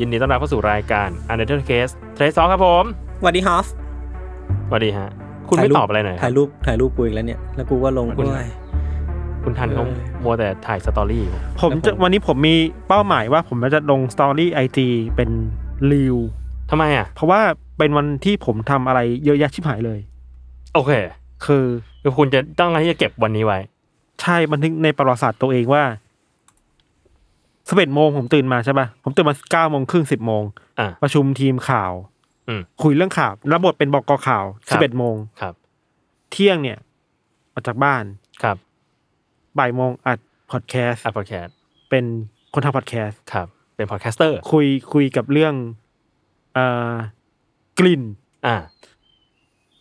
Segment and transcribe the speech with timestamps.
[0.00, 2.84] ยินดีต้อนรับเข้าสู่รายการ u n d e r t a l e Case เทรสองครับผม
[3.20, 3.66] สวัสดีฮอฟ
[4.68, 5.08] สวัสดีฮะ
[5.48, 8.46] คุณไม่ตอบอะไรหน่อยคถ่ารัยบรูปถ่ายรูปกูอีกแล้วเนี่ย แล้วกูก็ลงคุณด้วย
[9.44, 12.54] คุณทันเขาเออมัวแต่ถ่ายสตอรี่อยู่ผมจะวันนี้ผมมี
[12.88, 15.30] เป้าหมายว่าผมจะลงสตอรี่ไอจีเป็น
[15.92, 16.16] รีว
[16.70, 17.40] ทำไมอะ เพราะว่า
[17.78, 19.98] เป็นวันที่ผมทำอะไรเยอะแยะชิบหายเลย
[20.74, 20.92] โอเค
[21.44, 21.64] คือ
[22.02, 23.58] คือคุณจะต้องการที่จะเก็บวันนี้ไว้
[24.20, 25.82] ใช่บันทึกในประวัติศาสตร์ตัวเองว่า
[27.68, 30.42] สิบเอ็ดโมงผมตื่นมาใช่ป่ะผมตื่นมาเก้าโมงครึ่งสิบโมง
[30.80, 31.92] อะประชุมทีมข่าว
[32.48, 35.54] อืมคุยเรื่องข่าวรับบทเป็นบ.ก.ข่าวครัสิบเอ็ดโมงครับ
[36.30, 36.78] เที่ยงเนี่ย
[37.52, 38.04] ออกจากบ้าน
[38.42, 38.56] ครับ
[39.58, 40.18] บ่ายโมงอัด
[40.50, 41.56] พอดแคสต์อัดพอดแคสต์
[41.90, 42.04] เป็น
[42.54, 43.46] คนทำพอดแคสต์ครับ
[43.76, 45.54] เป็น podcaster คุยคุยกับเรื่อง
[46.54, 46.94] เอ่อ
[47.78, 48.02] กลิ่น
[48.46, 48.56] อ่า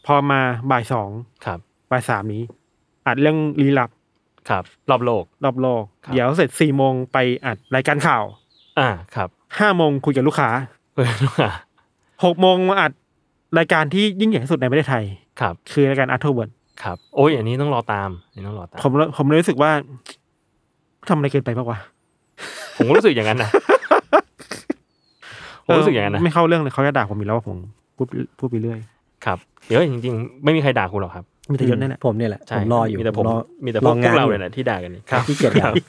[0.05, 1.09] พอมาบ่ายสอง
[1.45, 1.59] ครับ
[1.91, 2.43] บ่ายสามนี้
[3.05, 3.89] อัดเรื่องลี้ลับ
[4.49, 8.23] ครับ รอบโลก รอบโลกครับเดี๋ยวเสร็จสี่โมงไปอัดรายการข่าว
[8.79, 10.49] อ่าครับห้าโมงคุยกับลูกค้า
[10.93, 11.49] เพื่อนว่า
[12.23, 12.91] หกโมงมาอัด
[13.57, 15.03] รายการที่ยิ่งใหญ่ที่สุดในประเทศไทย
[15.41, 16.49] ครับ คือรายการอาร์ทเวิร์ด
[16.83, 19.71] ครับโอ้ยอันนี้ต้องรอตามอันนี้ต้องรอตามผมเลยผมเลยรู้สึกว่า
[21.09, 21.79] ทำอะไรเกินไปปะวะ
[22.77, 23.49] ผมก็รู้สึกอย่างนั้นนะ
[25.65, 27.57] ผมรู้สึกอย่างนั้นนะไม่เข้าเรื่องเลยเขาจะด่าผมอีกแล้วว่าผม
[27.95, 28.07] พูด
[28.39, 28.80] พูดไปเรื่อย
[29.25, 33.35] ครับเดี๋ยวจริง ๆ ไม่มีใครด่าคุณหรอกครับ มีแต่ยศนั่นแหละผมเนี่ยแหละใช่ผมรออยู่มีแต่ผมรอ
[33.65, 35.85] มีแต่พวกรพวกเราอยู่เลยแหละที่ด่ากันนี่ขี้เกียจด่าครับ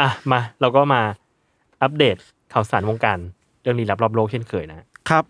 [0.00, 1.00] อะมาเราก็มา
[1.82, 2.16] อัปเดต
[2.52, 3.18] ข่าวสารวงการ
[3.62, 4.78] เรื่องลี้ลับรอบโลกเช่นเคยนะ
[5.10, 5.24] ครับ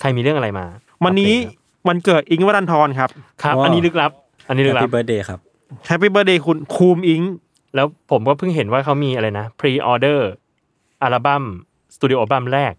[0.00, 0.66] ใครมีเรื่องอะไรมา
[1.04, 1.52] วันนี้อัปเด
[1.84, 3.10] ตวันเกิดอิงค์วรันทรครับ
[3.42, 4.10] ครับว้าวอันนี้ลึกลับ
[4.48, 5.40] อันนี้ลึกลั Happy บ Birthday ครับ
[5.86, 7.32] แฮปปี้เบ t ร์ a เดย์คุณคูมอิงค์
[7.74, 10.28] แล้วผมก็เพิ่งเห็นว่าเขามีอะไรนะพรีออเดอร์
[11.02, 11.44] อัลบั้ม
[11.94, 12.72] สตูดิโออัลบั้มแรก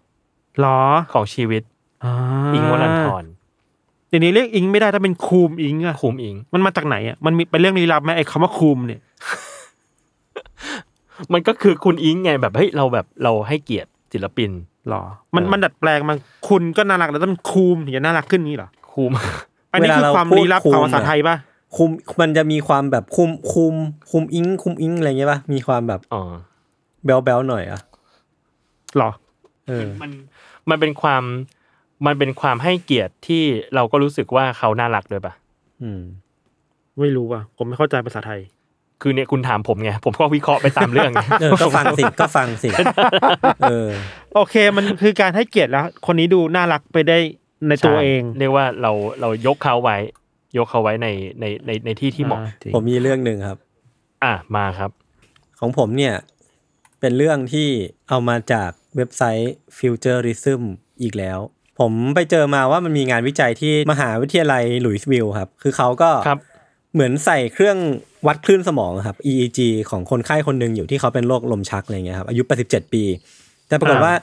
[0.60, 0.80] หรอ
[1.12, 1.62] ของชีวิต
[2.04, 2.12] อ่า
[2.54, 3.24] อิงค์วรันทร
[4.08, 9.00] เดี๋ยวนี้เรียกอิงค์ไม่ได้ถ้าเป็นคูมอิงค์อะคุมอิง มันมาจากไหนอะมันมีเป็นเรื่องลี้ลับไหมไอ้คำว่าคูมเนี่ย
[11.32, 14.50] มันก็คือคุณอิงไงแบบเฮ้ยเราแบบเราให้เกียรติศิลปิน
[14.88, 15.02] หรอ
[15.34, 16.14] มันเออ มันดัดแปลงมา
[16.48, 19.10] คุณก็น่ารักแล้วต้องคูมถึงจะน่ารักขึ้นนี้เหรอ คุม
[19.72, 21.36] อันนี้เวลาคือเราความพูดลี้ลับคูมของภาษาอะไทยป่ะ
[21.76, 21.90] คุม
[22.20, 23.74] มันจะมีความแบบคุมคุม
[24.10, 26.22] คุมอิงคุมอิงอะไรเงี้ยป่ะมีความแบบอ๋อ
[27.04, 27.80] แบลแบลหน่อยอะ
[28.98, 29.10] หรอ
[29.66, 30.10] เออ มัน
[30.70, 31.22] มันเป็นความ
[32.06, 33.42] มันเป็นความให้เกียรติที่
[33.74, 35.32] เราก็รู้สึกว่าเขาน่ารักด้วยปะ
[35.82, 36.02] อืม
[37.00, 38.40] ไม่รู้ว่ะผมไม่เข้าใจภาษาไทย
[39.02, 42.68] คือเนี่ยคุณถามผมไงผมก็วิเคราะห์ไปตามเรื่องไงเออก็ฟังสิก็ฟังสิ
[43.62, 43.88] เออ
[44.34, 47.18] โอเค มันคือการให้เกียรติแล้ว คนนี้ดูน่ารักไปได้
[47.68, 49.96] ในตัวเองใช่เรียกว่าเราเรายกเขาไว้
[50.58, 51.08] ยกเขาไว้ใน
[51.40, 53.58] ในในในที่ที่เหมาะอ่าจริงผมมีเรื่องหนึ่งครับ
[54.24, 54.90] อะมาครับ
[55.60, 56.14] ของผมเนี่ย
[57.00, 57.68] เป็นเรื่องที่
[58.08, 60.62] เอามาจากเว็บไซต์ Futurism
[61.02, 61.38] อีกแล้ว
[61.80, 66.38] ผมไปเจอมาว่ามันมีงานวิจัยที่มหาวิทยาลัยหลุยส์วิลล์ครับ คือเขาก็ครับ
[66.94, 67.78] เหมือนใส่เครื่อง
[68.26, 69.58] วัดคลื่นสมองครับ EEG
[69.90, 73.04] ของคนไข้คนหนึ่งอยู่ที่เขาเป็นโรคลมชักอะไรเงี้ยครับอายุ 87 ปี
[73.68, 74.14] แต่ปรากฏอ่าว่า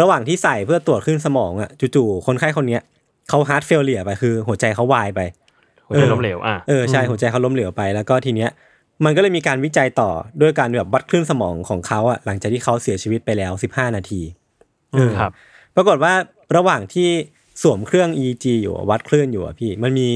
[0.00, 2.82] ระหว่างที่ใส่เพื่อตรวจคลื่นสมองอะจู่ๆคนไข้คนเนี้ย
[3.28, 5.20] เขา heart failure ไปคือ หัวใจเขาวายไป
[5.86, 8.50] หัวใจล้มเหลวอะเออใช่หัวใจเขาล้มเหลวไปแล้วก็ทีเนี้ย
[9.04, 10.10] มันก็เลยมีการวิจัยต่อ
[10.40, 14.20] ด้วยการแบบวัดคลื่นสมองของเขาอะหลังจากที่เขาเสียชีวิตไปแล้ว 15 นาที
[14.92, 15.32] เออครับ
[15.76, 16.14] ปรากฏว่า
[16.56, 17.08] ระหว่างที่
[17.62, 20.08] สวมเครื่อง EEG อยู่วัดคลื่นอยู่อะพี่ มันมี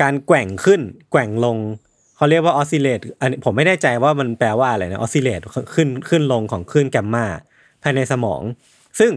[0.00, 0.80] การแกว่งขึ้น
[1.10, 1.56] แกว่งลง
[2.16, 5.40] เขาเรียกว่า oscillate อันนี้ผมไม่แน่ใจว่ามันแปลว่าอะไรนะ oscillate
[5.74, 7.26] ขึ้นขึ้นลงของคลื่นแกมมา
[7.82, 8.42] ภายในสมอง
[9.00, 9.12] ซึ่ง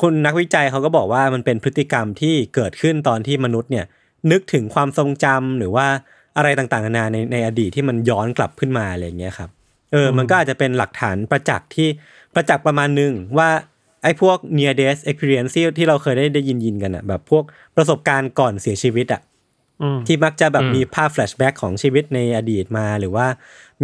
[0.00, 3.86] คุณนักวิจัยเขาก็บอกว่ามันเป็นพฤติกรรมที่เกิดขึ้นตอนที่มนุษย์เนี่ย
[4.30, 5.86] นึกถึงความทรงจำหรือว่า
[6.36, 9.50] อะไรต่างๆนานาในในอดีตที่มันย้อนกลับขึ้นมาอะไรอย่างเงี้ยครับ
[9.92, 11.88] เออมันก็อาจจะเป็นหลักฐานประจักษ์ที่
[12.34, 13.48] ประจักษ์ประมาณหนึ่งว่า
[14.02, 17.44] ไอ้พวก near death experience ที่ที่เราเคยได้ได้ยินยินๆกันอะแบบพวก
[17.76, 19.22] ประสบการณ์ก่อนเสียชีวิตอะ
[19.82, 23.26] อืมที่มักจะแบบอืมมีภาพแฟลชแบ็กของชีวิตในอดีตมาหรือว่า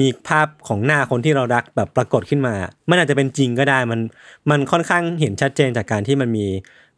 [0.00, 2.54] มีภาพของหน้าคนที่เรารักแบบปรากฏขึ้นมา
[2.90, 4.00] มันอาจจะเป็นจริงก็ได้มัน
[4.50, 6.46] มันค่อนข้างเห็นชัดเจนจากการที่มันมี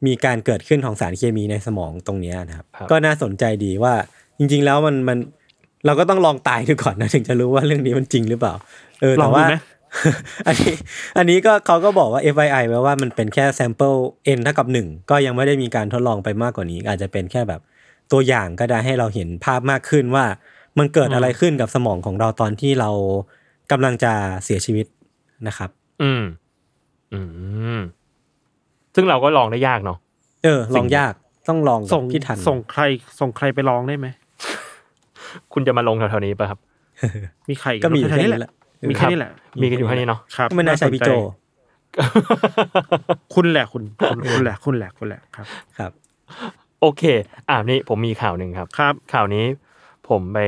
[0.06, 3.94] มีการเกิดขึ้นของสารเคมีในสมองตรงเนี้ยนะครับครับ ก็น่าสนใจดีว่า
[4.38, 5.19] จริง ๆ แล้วมันมัน
[5.87, 8.55] เราก็ต้องลองตายดูก่อนนะถึงจะรู้ว่าเรื่องนี้มันจริงหรือเปล่า
[9.00, 9.55] เออลอแต่งดูว่าไหม
[10.46, 10.75] อันนี้
[11.19, 13.99] อันนี้ก็เขาก็บอกว่า FII ไว้ว่ามันเป็นแค่ sample
[14.37, 17.61] n เท่ากับหนึ่งก็ยังไม่ได้มีการทดลองไปมากกว่านี้ อาจจะเป็นแค่แบบ
[18.12, 20.25] ตัวอย่างก็ได้ให้เราเห็นภาพมากขึ้นว่า
[20.79, 22.91] มันเกิดอะไรขึ้นกับสมองของเราตอนที่เรา
[23.70, 24.12] กำลังจะ
[24.44, 24.87] เสียชีวิต
[25.49, 25.70] นะครับ
[26.02, 26.23] อืม
[27.12, 27.20] อื
[27.79, 27.81] ม
[28.94, 29.99] ซึ่งเราก็ลองได้ยากเนาะ
[30.44, 31.12] เออ ลองยาก
[31.49, 32.82] ต้องลองกับส่งพี่ทันส่งใคร
[33.20, 34.06] ส่งใครไปลองได้ไหม
[35.52, 36.58] คุณจะมาลงแถวๆนี้ป่ะครับ
[37.49, 38.52] มีใครก็มีอยู่แค่แค่นี้นี้แหแหละละ
[38.91, 39.31] มีแค่นี้แหละ
[39.63, 41.95] มีกันอยู่แค่นี้เนาะครับก็ไม่น่าใช่พี่โจสนใจ
[43.35, 45.47] คุณแหละคุณคุณคุณแหละคุณแหละคุณแหละครับ
[45.79, 45.93] ครับ
[46.81, 47.03] โอเค
[47.49, 49.45] อ่านี่ผมมีข่าวหนึ่งครับครับ ข่าวนี้
[50.09, 50.39] ผมไป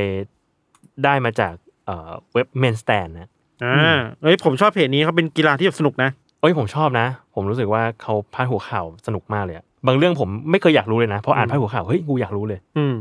[1.05, 1.55] ได้มาจาก
[1.87, 3.29] เอ่อเว็บเมนสแตนนะ
[3.65, 6.11] อ่าเอ้ยผมชอบเพจนี้เขาเป็นกีฬาที่แบบสนุกนะ
[6.41, 12.95] เอ้ยผมชอบนะ ผมรู้สึกว่าเขาพาดหัวข่าวสนุกมากเลยอะบางเรื่องผมไม่เคยอยากรู้เลยนะพออ่านพาดหัวข่าวเฮ้ยกูอยากรู้เลย อืม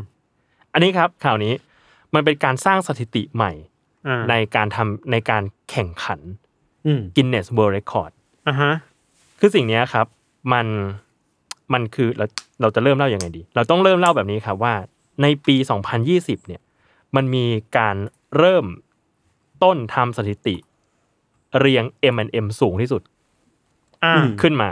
[0.74, 1.54] อันนี้ครับข่าวนี้
[2.14, 3.75] มันเป็นการสร้างสถิติใหม่อ่า
[4.30, 6.20] ในการทำในการแข่งขัน
[6.86, 8.12] อืม Guinness World Record
[8.48, 8.74] อ่าฮะ
[9.40, 10.06] คือสิ่งเนี้ยครับ
[10.54, 10.68] มัน
[11.74, 12.26] มันคือเรา
[12.62, 14.74] เราจะเริ่มเล่ายังไงดี เราต้องเริ่มเล่าแบบนี้ครับว่า
[15.22, 15.56] ในปี
[16.02, 16.62] 2020 เนี่ย
[17.16, 17.46] มันมี
[17.78, 17.96] การ
[18.38, 18.66] เริ่ม
[19.64, 20.56] ต้นทำสถิติ
[21.60, 23.02] เรียง M&M สูงที่สุด
[24.04, 24.72] อ่าอืมขึ้นมา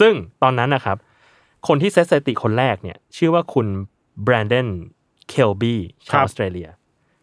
[0.00, 0.96] ซึ่งตอนนั้นนะครับ
[1.68, 3.66] คนที่เซตสถิติคนแรกเนี่ย ชื่อว่าคุณ
[4.24, 4.68] แบรนด o น
[5.28, 6.68] เคลบี้ชาวออสเตรเลีย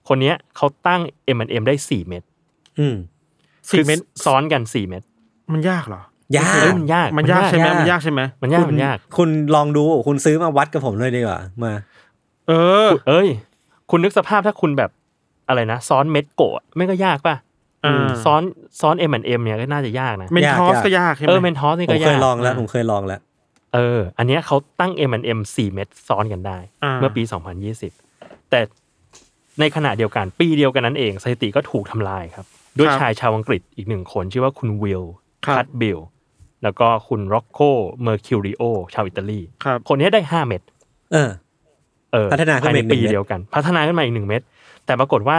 [0.09, 1.01] คนเนี้ยเขาตั้ง
[1.37, 2.23] M&M ได้4เม็ด
[2.79, 2.95] อืม
[3.69, 5.03] สี่เม็ดคือซ้อนกัน4เม็ด
[5.53, 5.95] มันยากเหร
[6.33, 11.73] อยากเฮ้ยมันยากมันยากใช่ไหมยากมันยากใช่ไหมมันยากคุณมันยาก คุณลองดูคุณซื้อมาวัดกับผมเลยดีกว่ามา
[12.47, 12.53] เอ
[12.85, 13.27] อ เอ้ย
[13.91, 14.89] คุณนึกสภาพถ้าคุณแบบ
[15.47, 17.35] อะไรนะซ้อนเม็ดโกะไม่ก็ยากป่ะ
[17.85, 18.41] อ่าซ้อน
[18.79, 23.19] ซ้อน M&M เนี่ยก็น่าจะยากนะเมนทอสยากก็ยากใช่ไหมเออเมนทอสนี่ผมก็เคยายกลองแล้วผมเคยลองแล้ว
[23.75, 26.57] เออ อันเนี้ยเขาตั้ง M&M 4เม็ดซ้อนกันได้
[26.89, 27.23] เมื่อปี
[27.87, 28.59] 2020แต่
[29.59, 32.45] ในขณะเดียวกันปีเดียวกันนั้นเองสถิติก็ถูกทำลายครับ
[32.77, 35.03] ด้วยครับชายชาวอังกฤษอีกหนึ่งคนชื่อว่าคุณ Will
[35.45, 35.99] ครับ Cutbill
[36.63, 37.59] แล้วก็คุณ Rocco
[38.03, 38.63] Mercurio
[38.93, 40.61] ชาวอิตาลีครับคนนี้ได้5เม็ด
[41.13, 41.31] เออ
[42.11, 44.41] เออพัฒนาขึ้นภายในมาอีกหนึ่งเม็ด ปีเดียวกัน พัฒนาขึ้นมาอีกหนึ่งเม็ด
[44.85, 45.37] แต่ปรากฏว่า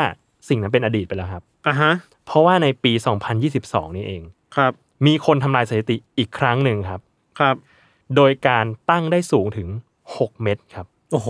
[0.48, 1.92] สิ่งนั้นเป็นอดีตไปแล้วครับอ่าฮะ
[2.26, 2.92] เพราะว่าในปี
[3.44, 4.22] 2022 นี่เอง
[4.56, 4.72] ครับ
[5.06, 7.00] มีคนทำลายสถิติอีกครั้งหนึ่งครับ
[7.40, 7.56] ครับ
[8.16, 9.68] โดยการตั้งได้สูงถึง
[10.08, 11.28] 6 เม็ดครับ โอ้โห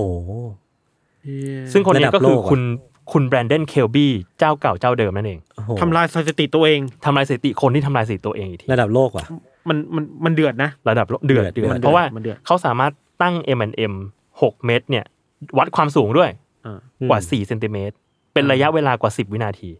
[1.72, 2.60] ซึ่งคนนี้ระดับก็คือโลกอะคุณ
[3.12, 9.24] คุณแบรนด o นเคลบี้เจ้าเก่าเจ้าเดิมนั่นเองโอ้โหทำลายสถิติตัวเองทำลายสถิติคนที่ทำลายสถิติตัวเองอีกทีระดับโลกว่ะ
[9.68, 13.94] มันมันมันเดือดนะ ระดับโลกเดือดเดืเดืออดดเพราะว่ามันเดือดเขาสามารถตั้ง M&M
[14.30, 15.04] 6 เม็ดเนี่ย
[15.58, 16.30] วัดความสูงด้วย
[16.66, 16.78] อ่า
[17.10, 17.94] กว่า 4 เซนติเมตร
[18.34, 19.70] เป็นระยะเวลากว่า 10 วินาที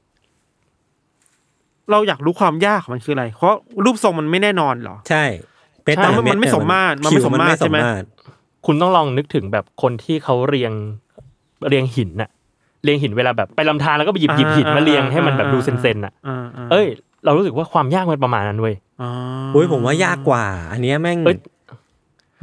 [1.91, 3.55] เราอยากรู้ความยากของมันคืออะไร เพราะ
[3.85, 5.25] รูปทรงมันไม่แน่นอนเหรอ ใช่
[5.85, 8.05] เป๊ะใช่ตามมันมันไม่เดสมมาตรมันไม่คิวสมมาตรใช่ไหมน
[8.67, 10.73] คุณต้องลองนึกถึงแบบคนที่เขาเรียง
[11.69, 12.31] เรียงหินน่ะ
[12.85, 16.87] เรียงหินเวลาแบบไปลำธารแล้วก็ไปหยิบหยิบหินมาเรียงให้มันแบบดูเซนๆน่ะอ่าอ่าเอ้ย
[17.25, 19.11] เรารู้สึกว่าความยากมันประมาณนั้นเว้ยอ๋อ
[19.55, 21.37] อุ้ยผมว่ายากกว่า อันเนี้ยแม่งเอ้ย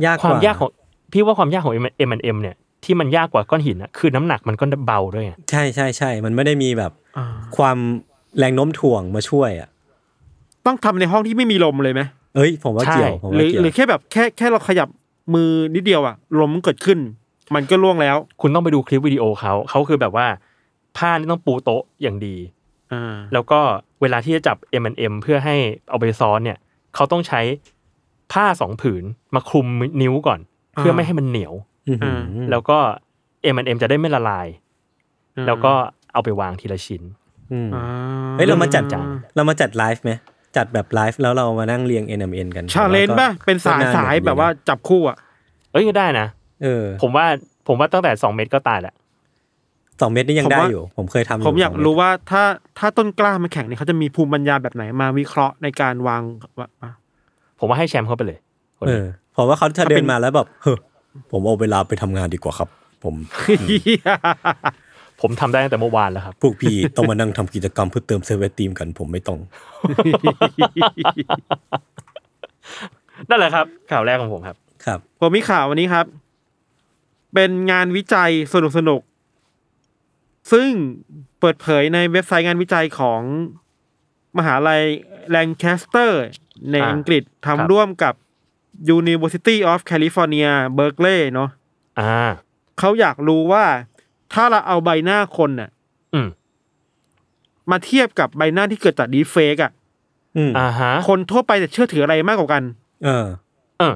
[0.06, 0.70] ยากความยากของ
[1.14, 1.74] พี่ว่าความยากของ
[2.10, 7.26] M&M เนี่ยที่มันยากกว่าก้อนหินน่ะคือน้ำหนักมันก็เบาด้วยไงใช่ใช่ใช่มันไม่ได้มีแบบอ่า
[7.58, 7.78] ความ
[8.38, 9.70] แรงโน้มถ่วงมาช่วยอะ
[10.66, 12.02] ต้องทำในห้องที่ไม่มีลมเลยไหม
[12.36, 14.88] เอ้ย ผมว่าเกี่ยวผมหรืว่าอเกี่ยวหรือแค่แบบแค่แค่เราขยับ
[15.34, 17.00] มือนิดเดียวอะลมมันเกิดขึ้น
[17.56, 20.28] มันก็ล่วงแล้ว คุณต้องไปดูคลิปวิดีโอเขาเขาคือแบบว่า
[20.98, 22.36] ผ้านี่ต้องปูโต๊ะอย่างดี
[22.94, 23.60] อ่าแล้วก็
[24.02, 25.56] เวลาที่จะจับ M&M เพื่อให้
[25.90, 26.58] เอาไปซ้อนเนี่ย
[26.96, 27.42] เขาต้องใช้
[28.34, 29.04] ผ้าสองผืน
[29.36, 29.68] มาคลุม
[30.02, 30.40] นิ้วก่อน
[30.76, 31.54] เพื่อไม่ให้มันเหนียว
[31.88, 32.20] อื้อหือ
[32.52, 32.78] แล้วก็
[33.54, 34.48] M&M จะได้ไม่ละลาย
[35.48, 35.74] แล้วก็
[36.14, 37.04] เอาไปวางทีละชิ้น
[37.52, 37.84] อืมอ่า
[38.34, 39.06] เฮ้ยเรามาจัดจาน
[39.36, 40.12] เรามาจัดไลฟ์ไหม
[40.58, 45.18] จัดแบบไลฟ์แล้วเรามานั่งเรียง n m n กันชาเลนจ์ป่ะเป็นสายก็น่สายหนุกดีแบบว่านะจับคู่อะ
[45.72, 46.28] เอ้ยก็ได้นะ
[46.64, 47.26] เออ ผมว่า
[47.68, 48.96] ผมว่าตั้งแต่สองเม็ดก็ตายแหละ
[50.02, 52.44] สองเม็ดนี่ยังได้อยู่ ผมเคยทำผมอยากสงเดรู้ว่าถ้า
[52.80, 56.22] ถ้าต้นกล้ามาแข่งเนี่ยเขาจะมีภูมิปัญญาแบบไหนมาวิเคราะห์ในการวาง
[56.60, 56.92] ว่าอะ
[57.60, 58.38] ผมว่าให้แชมป์เข้าไปเลย
[58.78, 60.78] คนเอนี้อผมว่าเขาถ้าถ้าเป็นเดินมาแล้วแบบเฮ้อ
[61.32, 62.70] ผมเอาเวลาไปทำงานดีกว่าครับ
[63.04, 63.16] ผม
[65.22, 69.40] ผมทำได้ตั้งแต่เมื่อวานแล้วครับ พวกพี่ต้องมานั่งทำกิจกรรมเพื่อเติมเซเวทีมกันผมไม่ต้อง
[73.30, 76.06] นั่นแหละครับ ข่าวแรกของผมครับ ครับ ผมมีข่าววันนี้ครับ
[77.34, 80.70] เป็นงานวิจัยสนุกสนุกๆซึ่ง
[81.40, 83.22] เปิดเผยในเว็บไซต์งานวิจัยของ
[84.38, 84.84] มหาลัย
[85.30, 86.24] Lancaster
[86.72, 88.14] ในอ่าอังกฤษครับทำร่วมกับ
[88.98, 91.50] University of California Berkeley เนาะ
[92.00, 92.30] อ่า
[92.80, 93.66] เขาอยากรู้ว่า
[94.34, 95.70] ถ้าเราเอาใบหน้าคนน่ะ
[96.14, 96.28] อืม
[97.72, 99.72] มาเทียบกับใบหน้าที่เกิดจาก deepfake อะ
[100.38, 102.64] อืมอ่าฮะ คนทั่วไปจะเชื่อถืออะไรมากกว่ากัน
[103.06, 103.26] เออ
[103.80, 103.96] เออ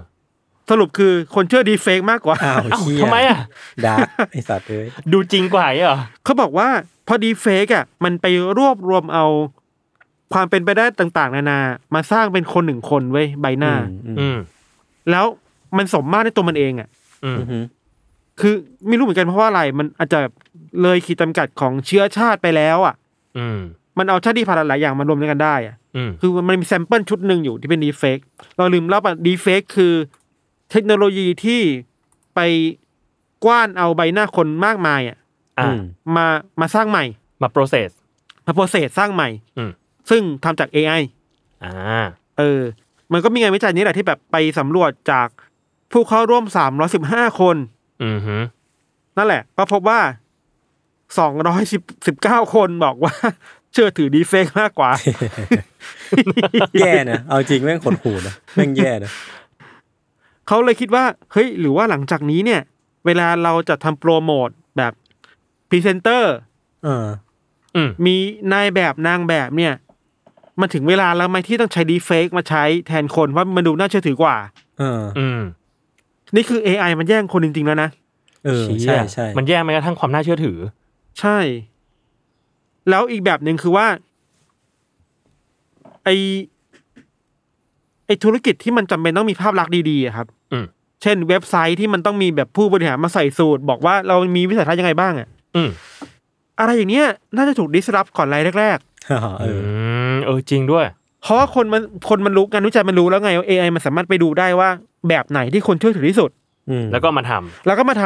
[0.71, 3.37] สสรุปคือคนเชื่อ deepfake มากกว่า อ้าวเอ้าเชี่ยทำไมอะ
[3.85, 6.67] dark ไอสัตว์เลยดูจริงกว่าอย่างเงี้ยเหรอเขาบอกว่า
[7.07, 8.25] พอ deepfake อะ มันไป
[8.57, 9.25] รวบรวมเอา
[10.33, 11.59] ความเป็นไปได้ต่างๆ นานา
[11.95, 13.73] มาสร้างเป็นคนหนึ่งคนเว้ยใบหน้า
[14.07, 14.37] อืมอืม
[15.11, 15.25] แล้ว
[15.77, 16.87] มันสมมาตรในตัวมันเองอะ
[17.25, 17.63] อืมอืม
[18.39, 18.53] คือ
[18.87, 20.19] ไม่รู้เหมือนกันเพราะว่าอะไรมันอาจจะ
[20.81, 22.95] เลยขีดจำกัดของเชื้อชาติไปแล้ว อะ
[23.37, 23.59] อืม
[23.97, 28.17] มันเอาชาติพันธุ์หลายๆอย่างมารวมกันได้อะ อืมคือมันมี sample ชุดหนึ่งอยู่ที่เป็น deepfake
[28.57, 29.93] เราลืมเล่าว่า deepfake คือ
[30.71, 31.61] เทคโนโลยีที่
[32.35, 32.39] ไป
[33.45, 35.17] กว้านเอาใบหน้าคนมากมายอะ
[35.59, 35.81] อ่าอืม
[36.15, 36.25] มา
[36.61, 37.05] มาสร้างใหม่
[37.41, 37.89] มา process
[38.45, 39.71] มาโปรเซสสร้างใหม่ อืม
[40.09, 41.01] ซึ่งทำจาก AI
[41.63, 41.73] อ่า
[42.37, 42.61] เออ
[43.13, 45.27] มันก็มีงานวิจัยนี้แหละที่แบบไปสำรวจจาก
[45.91, 46.45] ผู้เข้าร่วม
[46.93, 47.57] 315 คน
[48.03, 48.37] อืมฮึ
[49.17, 49.99] นั่นแหละ ก็พบว่า
[51.61, 53.13] 219 คนบอกว่า
[53.73, 54.91] เชื่อถือดีเฟกมากกว่า
[56.79, 59.11] แย่นะ เอาจริงแม่งขดหูนะ แม่งแย่นะ
[60.47, 62.61] เขาเลยคิดว่าเฮ้ยหรือว่าหลังจากนี้เนี่ย
[63.05, 64.93] เวลาเราจะทำโปรโมทแบบ
[65.69, 66.33] พรีเซนเตอร์
[66.83, 67.07] เออ
[67.75, 68.15] อืม มี
[68.53, 69.73] นายแบบนางแบบเนี่ย
[70.59, 74.35] มันถึงเวลาแล้วไหมที่ต้องใช้ดีเฟกมาใช้แทนคนว่ามันดูน่าเชื่อถือกว่า
[74.79, 75.41] เอออืม
[76.35, 77.89] นี่คือ AI มันแย่งคนจริงๆแล้วนะ
[78.45, 80.57] เออเชี่ใช่ยใช่มันแย่แม้กระทั่งความน่าเชื่อถือ
[81.19, 81.37] ใช่
[82.89, 83.87] แล้วอีกแบบหนึ่งคือว่า
[86.03, 86.60] ไอไอ
[88.23, 90.65] ธุรกิจที่มันจำเป็นต้องมีภาพลักษณ์ดีๆอะครับอืม
[91.01, 95.69] เช่น เว็บไซต์ที่มันต้องมีแบบผู้บริหารมาใส่สูตร บอกว่าเรามีวิสัยทัศน์ยังไงบ้างอะอืม
[96.59, 98.77] อะไรอย่างเนี้ยน่าจะถูกดิสรับก่อนรายแรก
[99.07, 104.69] เออเออือมเออจริงด้วยๆเพราะว่าคนมันคนมันรู้งานวิจัยมันรู้แล้วไงว่า AI มันสามารถไปดูได้ว่า
[105.09, 106.29] แบบไหนที่คนเชื่อถือที่สุด
[106.69, 108.05] อืมแล้วก็มาทำแล้วก็มาท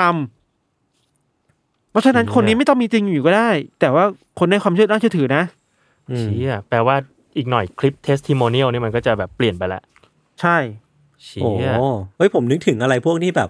[0.76, 4.06] ำเพราะฉะนั้นคนนี้ไม่ต้องมีจริงอยู่ก็ได้ แต่ว่า
[4.40, 5.44] คนได้ความเชื่อน่าเชื่อถือนะ
[6.10, 6.96] อืมเชี่ยแปลว่า
[7.38, 9.82] อีกหน่อยคลิป testimonial นี่มันก็จะแบบเปลี่ยนไปละ
[10.42, 10.58] ใช่
[11.24, 13.50] เชี่โอ้ยเฮ้ยผมนึกถึงอะไรพวกที่แบบ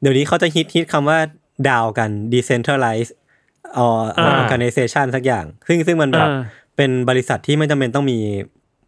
[0.00, 1.18] เดี๋ยวนี้เขาจะฮิตฮิตคำว่า
[1.68, 3.10] ดาวกัน decentralize
[3.74, 6.42] เอ่ออ่า organization สักอย่าง ซึ่งซึ่งมันแบบอ่า
[6.76, 8.18] เป็นบริษัทที่ไม่จำเป็นต้องมี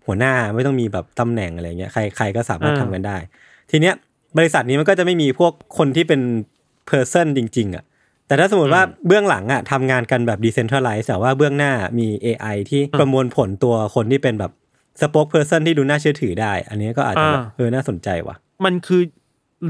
[0.07, 3.17] หัวหน้าไม่ต้องมีแบบตำแหน่งอะไรเงี้ยใครใครก็สามารถทำกันได้
[3.71, 3.95] ทีเนี้ย
[4.39, 6.21] บริษัทนี้มันก็จะไม่มีพวกคนที่เป็น
[6.91, 7.85] person จริง ๆอะ
[8.27, 14.53] แต่ถ้าสมมติว่าเบื้องหลังอะทำงานกันแบบ decentralize แต่ว่าเบื้องหน้ามี AI ที่ประมวลผลตัวคนที่เป็นแบบ
[15.01, 19.03] spoke person ที่ดูน่าเชื่อถือได้ อันนี้ก็อาจจะแบบอ่าเออน่าสนใจว่ะ มันคือ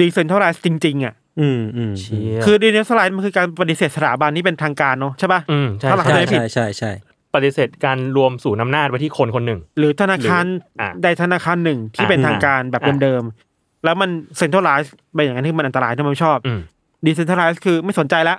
[0.01, 6.91] ดีเซนทัลไลซ์จริง ๆ อะ อืมอืมเชี่ยคือดีเซนทัลไลซ์มันคือการปฏิเสธสถาบันที่เป็นทางการเนาะใช่ป่ะอืมใช่ถ้าหลักใช่ใช่ไม่ผิดใช่ใช่ใช่
[7.35, 16.61] ปฏิเสธการรวมศูนย์อำนาจไว้ที่คนคนหนึ่ง หรือธนาคารหรืออะใดธนาคารหนึ่งที่อะเป็นทางการแบบอะเดิมๆแล้วมันเซ็นทรัลไลซ์ไปอย่างนั้นที่มันอันตรายที่มันไม่ชอบอืม
[17.07, 18.37] ดีเซนทัลไลซ์คือไม่สนใจละ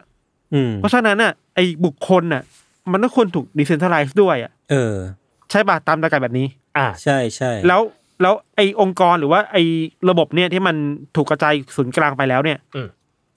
[0.53, 2.43] อืมเพราะฉะนั้นน่ะไอ้บุคคลน่ะ
[2.91, 4.95] มันต้องควรถูกดีเซนทัลไลซ์ด้วยอะเออ
[5.51, 7.81] ใช่ป่ะตามหลักการแบบนี้ อ่า ใช่ใช่แล้ว
[8.21, 9.63] แล้วไอ้องค์กรหรือว่าไอ้
[10.09, 10.75] ระบบเนี่ยที่มัน
[11.15, 12.87] ถูกกระจายศูนย์กลางไปแล้วเนี่ยอืม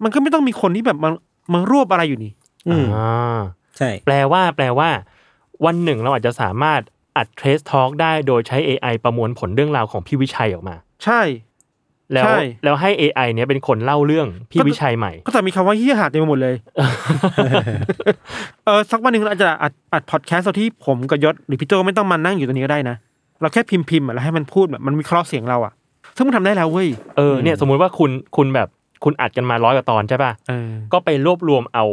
[0.03, 1.11] มันก็ไม่ต้องมีคนที่แบบมา
[1.53, 2.33] มารวบอะไรอยู่นี่
[2.69, 3.41] อืมอ่า
[3.77, 4.89] ใช่ แปลว่าแปลว่า
[5.65, 6.81] วันหนึ่งเราอาจจะสามารถ
[7.17, 11.21] อัดเทรสทอ l k ได้โดยใช้ AI ประมวลผลเรื่องราวของพี่วิชัยออกมา ใช่
[12.13, 16.55] แล้วใช่ แล้วให้ AI เนี้ยเป็นคนเล่าเรื่องพี่วิชัยใหม่ ก็จะมีคำว่าเฮี้ยหาดเต็มไปหมดเลย
[18.65, 22.97] เออสักวันหนึ่งเราอาจจะอัดอัดพอดแคสต์ที่ผมกับยศหรือพี่โจไม่ต้องมานั่งอยู่ตรงนี้ก็ได้นะ
[23.41, 25.73] เราแค่พิมพ์พิมพ์อะแล้วให้มันพูดแบบมันวิเคราะห์เสียงเราอะ
[26.17, 28.69] ซึ่งมันทำได้แล้วเว้ยเออเนี่ยสมมุติว่าคุณคุณแบบ
[29.05, 31.85] คุณอัดกันมาร้อยกว่าตอนใช่ป่ะเออก็ไปรวบรวมเอา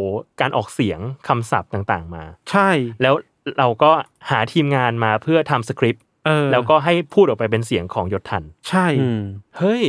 [0.41, 2.69] การออกเสียงคำศัพท์ต่างๆมา ใช่
[3.01, 3.13] แล้ว
[3.59, 3.91] เราก็
[4.29, 9.21] หาทีมงานมาเพื่อทำสคริปต์เออแล้วก็ให้พูดออกไปเป็นเสียงของยศทัน ใช่อืม
[9.57, 9.83] เฮ้ย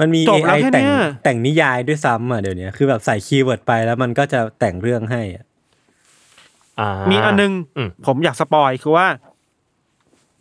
[0.00, 5.44] มันมีจบแล้ว AI แค่แต่งเนี้ยแต่งนิยายด้วยซ้ำอะเดี๋ยวนี้คือแบบใส่ keyword ไปแล้วมันก็จะแต่งเรื่องให้อะ
[6.80, 9.06] อ่ามีมีอันนึงอืมผมอยาก spoil คือว่า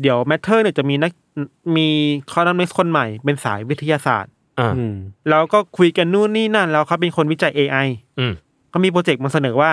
[0.02, 1.12] เดี๋ยว Matter เนี่ยจะมีนัก
[1.78, 1.88] มี
[2.32, 4.96] คอลัมนิสต์คนใหม่เป็นสายวิทยาศาสตร์อ่าอืม
[5.30, 7.88] แล้วก็คุยกันนู่นนี่นั่นแล้วเขาเป็นคนวิจัย AI
[8.20, 8.34] อืม
[8.70, 9.72] เขามี project มาเสนอว่า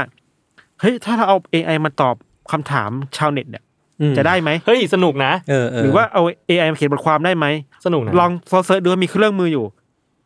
[0.81, 2.15] เฮ้ยถ้าเราเอา AI มาตอบ
[2.53, 3.65] คำถามชาวเน็ตเนี่ย
[4.01, 7.47] อืมจะได้ไหมเฮ้ยสนุกนะ เออเออหรือว่าเอา AI มาเขียนบทความได้ไหม
[7.85, 9.67] สนุกนะลอง search ดูว่ามีเครื่องมืออยู่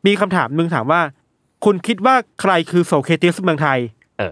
[0.07, 1.01] มีคำถามหนึ่งถามว่า
[1.65, 3.79] คุณคิดว่าใครคือโสเครตีสเมืองไทย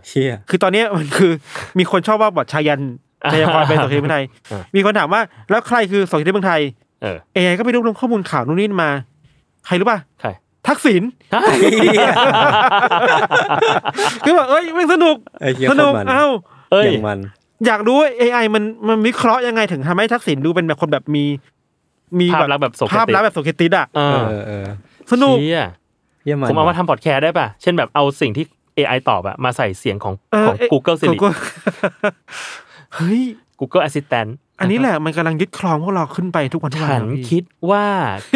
[0.07, 1.33] เชี่ยคือตอนเนี้ยมันคือ
[1.79, 6.61] มีคนชอบว่าไชยันต์ ไชยพรเป็นโสเครตีสเมืองไทยอ่ามีคนถามว่าแล้วใครคือโสเครตีสเมืองไทย
[7.03, 8.91] เออ AI ก็ไปรวบรวมข้อมูลข่าวนู่นนี่มา
[9.67, 10.29] ใครรู้ป่ะใคร
[10.69, 11.03] ทักษิณ
[14.25, 16.25] คือแบบเอ้ยมันสนุกไอ้เหี้ยสนุกโคตรมันเอ้า
[16.73, 17.19] เอ้ยอย่างมัน
[17.67, 21.25] อยากรู้ว่า AI มันมันวิเคราะห์ยังไงถึงทำให้ทักษิณดูเป็นแบบคนแบบมี
[22.21, 24.67] มีภาพลักษณ์แบบโสเคติภาพลักษณ์แบบโสเคติสอะเอเอออเออ
[25.13, 25.65] สนุกเชี่ย
[26.25, 28.45] เยี่ยมมันผมเอามาทำพอดแคสต์ได้ป่ะ เช่นแบบเอาสิ่งที่
[28.77, 31.35] AI ตอบอะมาใส่เสียงของเออของเอ๊ะ Google Siri Google
[32.95, 33.23] เฮ้ย
[33.61, 37.85] Google Assistant อันนี้แหละมันกำลังยึดครองพวกเราขึ้นไปทุกวันทุกวันฉันนะพี่คิดว่า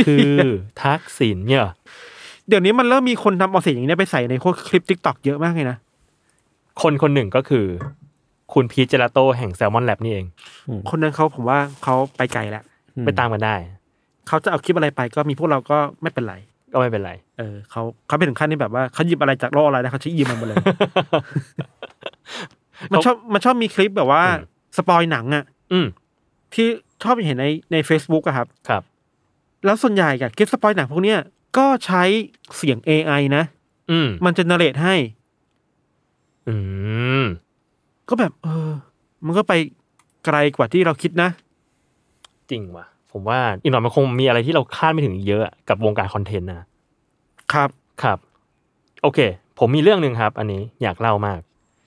[0.06, 0.36] คือ
[0.82, 1.60] ทักษิณเนี่ย
[2.48, 5.76] เดี๋ยวนี้มันเริ่มมีคนทำเอาเสียงอย่างนี้ยไปใส่ในพวกคลิป TikTok เยอะมากเลยนะ
[6.82, 7.66] คนคนหนึ่งก็คือ
[8.52, 10.26] คุณพีชเจลาโตแห่ง Salmon Lab นี่เอง
[10.90, 12.64] คนนั้นเขาผมว่าเขาไปไกลแล้ว
[13.04, 13.54] ไปตามกันได้
[14.28, 16.34] เขาจะเอาคลิปอะไรไปก็มีพวกเราก็ไม่เป็นไร
[16.72, 20.56] ก็ไม่เป็นไร เออเขาเขาไปถึงขั้นที่แบบว่าเขาหยิบอะไรจากโลกอะไรนะเขาใช้ยืมมันหมดเลย
[22.92, 24.44] มันชอบมันชอบมีคลิปแบบว่าอืม
[24.76, 25.86] สปอยหนังอะอืม
[26.54, 26.66] ที่
[27.02, 28.82] ชอบเห็นในใน Facebook อะครับ ครับ
[29.64, 31.18] แล้วส่วนใหญ่กับคลิปสปอยหนังพวกเนี้ย
[31.58, 32.02] ก็ใช้
[32.56, 33.44] เสียง AI นะ
[33.90, 34.94] อืม มันจะเนเรตให้
[36.48, 36.54] อื
[37.22, 37.24] ม
[38.08, 38.70] ก็แบบ เออ
[39.26, 39.52] มันก็ไป
[40.24, 41.30] ไกลกว่าที่เราคิดนะ
[42.50, 46.66] จริงว่ะ ผมว่าอีกหน่อยมันคงมีอะไรที่เราคาดไม่ถึงอีกเยอะกับวงการคอนเทนต์นะ
[47.52, 47.68] ครับ
[48.02, 48.18] ครับ
[49.02, 49.18] โอเค
[49.58, 51.40] ผมมีเรื่องหนึ่งครับ อันนี้อยากเล่ามาก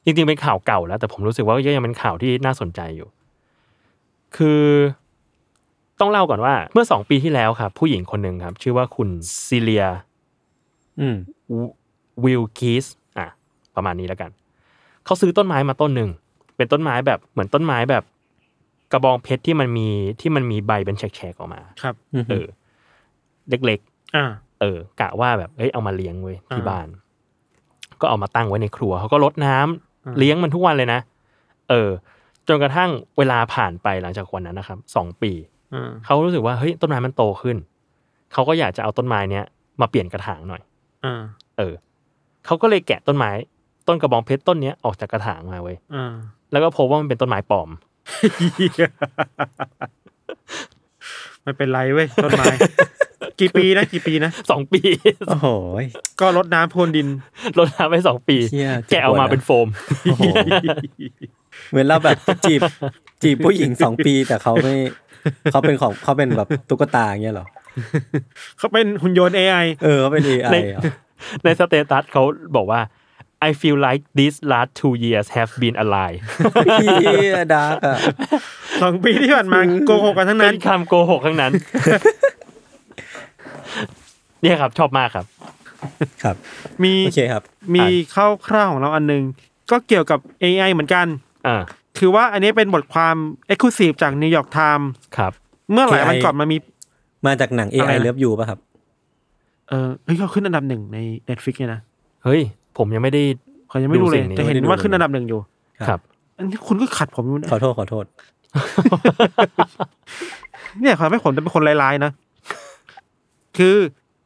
[0.06, 3.08] จริงๆเป็นข่าวเก่าแล้ว แต่ผมรู้สึกว่ายังเป็นข่าวที่น่าสนใจอยู่
[4.36, 4.64] คือ
[6.00, 9.10] ต้องเล่าก่อนว่า เมื่อสองปีที่แล้วครับ ผู้หญิงคนหนึ่งครับ ชื่อว่าคุณ
[9.46, 9.86] ซิเลีย
[11.00, 11.16] อืม
[12.24, 12.86] วิลคีส
[13.18, 13.28] อะ
[13.76, 14.32] ประมาณนี้แล้วกัน
[15.06, 16.10] เขาซื้อต้นไม้มาต้นหนึ่ง
[16.58, 18.04] เป็นต้นไม้แบบเหมือนต้นไม้แบบ
[18.92, 19.88] กระบองเพชรที่มันมี
[20.22, 21.96] ที่มันมีใบเป็นแฉกๆออกมา ครับ
[22.30, 22.46] เออ
[23.50, 23.80] เล็ก
[24.16, 26.88] อ่าๆเออ กะว่าแบบเอ้ยเอามาเลี้ยงไว้ยที่อ่าบ้าน
[28.02, 29.72] ก็เอามาตั้งไว้ในครัวเขาก็รดน้ำอ่า
[30.18, 31.00] เลี้ยงมันทุกวันเลยนะ
[31.70, 31.90] เออ
[32.48, 35.32] จนกระทั่งเวลาผ่านไปหลังจากวันนั้นนะครับสองปี
[35.74, 37.58] อ่าเขารู้สึกว่าเฮ้ยต้นไม้มันโตขึ้น
[38.34, 39.46] เขาก็อยากจะเอาต้นไม้เนี้ย
[39.82, 40.62] มาเปลี่ยนกระถางหน่อย
[41.06, 41.22] อ่า
[41.58, 41.74] เออ
[42.46, 43.32] เขาก็เลยแกะต้นไม้
[43.88, 46.14] ต้นกระบองเพชรต้นเนี้ยออกจากกระถางมาเว้ยอ่า
[46.52, 47.70] แล้วก็พบว่ามันเป็นต้นไม้ปลอม
[51.44, 52.48] ไม่เป็นไรเว้ยต้นไม้
[53.40, 54.82] กี่ปีนะกี่ปีนะสองปี
[55.28, 55.48] โอ้โห
[56.20, 57.08] ก็รดน้ำพรวนดิน
[57.58, 59.68] รดน้ำไปสองปี เชี่ยแกะออกมาเป็นโฟม
[60.04, 60.24] โอ้โห
[61.70, 62.62] เหมือนเราแบบจีบ
[63.24, 64.76] จีบผู้หญิงสองปีแต่เขาไม่
[65.52, 67.48] เขาเป็นของเขาเป็นแบบตุ๊กตาอย่างเงี้ยเหรอ
[68.58, 70.82] เขาเป็นหุ่นยนต์ AI เออเขาเป็น AI ในเหรอ
[71.44, 72.24] ในสเตตัสเขา
[72.56, 72.80] บอกว่า
[73.48, 76.18] I feel like these last two years have been a lie
[76.82, 76.90] พี่
[77.54, 77.98] ดาร์กอะ
[78.82, 81.52] สองปีที่ผ่านมาโกหกกันทั้งเป็นั้นนคำโกหกทั้งนั้น
[84.42, 85.26] เนี่ยครับ ชอบมากครับ
[86.24, 86.36] ครับ
[86.84, 87.44] มีโอเคครับ
[87.76, 89.24] มีเข้าคร่าวๆของเราอันหนึง
[89.72, 91.08] ก็เกี่ยวกับ AI เหมือนกัน
[91.48, 91.58] อ่า
[91.98, 93.16] คือว่าอันนี้เป็นบทความ
[93.52, 94.86] Exclusive จาก New York Times
[95.18, 95.32] ครับ
[95.72, 96.58] เมื่อหลายวัน AI ก่อนมันมี
[97.26, 98.60] มาจากหนัง อะไร AI นะ Love You ป่ะครับ
[99.70, 100.98] เออเฮ้ยเขาขึ้นอันดับหนึ่งใน
[101.30, 101.82] Netflix เนี่ยนะ
[102.24, 102.42] เฮ้ย
[102.78, 103.24] ผมยังไม่ได้
[103.70, 105.40] เขายังไม่ดูเลยดูสิ่งนี้แต่เห็นไม่ได้ดูว่าขึ้นอันดับหนึ่งอยู่
[105.88, 106.00] ครับ
[106.38, 108.06] อันนี้คุณก็ขัดผมอยู่นะขอโทษขอโทษ
[110.82, 112.12] เนี่ยเขาไม่ผมจะเป็นคนร้ายๆนะ
[113.58, 113.76] คือ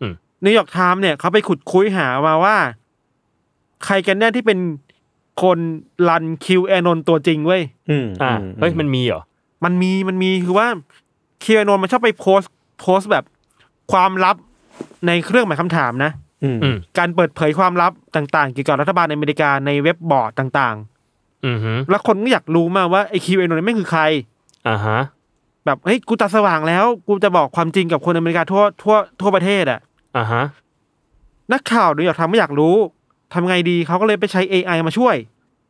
[0.02, 2.56] New York Times เนี่ยเขาไปขุดคุยหามาว่า
[3.86, 4.60] ใครกันแน่ที่เป็น
[5.42, 5.60] คน
[6.10, 9.22] run QAnon ตัวจริงเว้ยอืมอ่าอืมเฮ้ยมันมีเหรอ
[9.66, 10.68] มันมีมันมีคือว่า
[11.44, 13.24] QAnon มันชอบไปโพสต์โพสต์แบบ
[13.92, 14.36] ความลับ
[15.08, 16.25] ในเครื่องหมายคำถามนะอืมอืม
[16.98, 20.78] การเปิดเผยความลับต่างๆเกี่ยวกับรัฐบาลอเมริกาในเว็บบอร์ดต่าง
[21.46, 24.04] อือฮึๆแล้วคนก็อยากรู้มากว่าไอคิวแอนนไม่งคือใคร
[24.68, 25.00] อ่าฮะ
[25.66, 29.80] แบบเฮ้ยกูตาสว่างแล้ว กูจะบอกความจริงกับคนอเมริกาทั่วทั่วทั่วประเทศอะ
[30.18, 30.44] อ่าฮะ
[31.54, 32.76] นักข่าวดูอยากทำไม่อยากรู้
[33.34, 35.16] ทำไงดีเขาก็เลยไปใช้ AI มาช่วย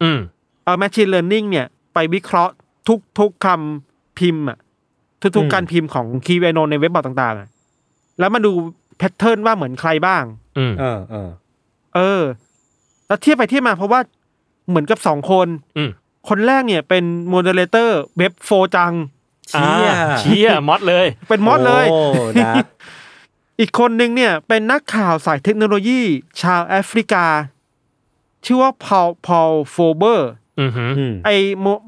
[0.04, 0.20] อืม
[0.64, 2.54] เอา Machine Learning เนี่ย ไปวิเคราะห์
[2.88, 4.58] ทุกทุกคำพิมพ์อะ
[5.38, 7.48] ทุกๆการพิมพ์ของ QAnon ในเว็บบอร์ดต่างๆอะ
[8.20, 8.52] แล้วมาดู
[8.98, 10.24] pattern ว่าเหมือนใครบ้าง
[10.58, 11.30] อืมเออเออ
[11.96, 12.24] เออ
[13.08, 14.00] แล้วเทียบไปเทียบมาเพราะว่า
[14.70, 15.90] เหมือนกับสองคน อืม
[16.30, 18.94] คนแรกเนี่ยเป็น moderator เว็บ 4chan
[19.50, 21.98] เชี่ยอ่าเชี่ย mod เลย เป็น mod เลย โอ้
[22.42, 22.66] dark
[23.60, 26.02] อีกคนหนึ่งเนี่ยเป็นนักข่าวสายเทคโนโลยี
[26.42, 27.26] ชาวแอฟริกา
[28.46, 31.36] ชื่อว่า Paul Paul Furber อือฮึอืมไอ้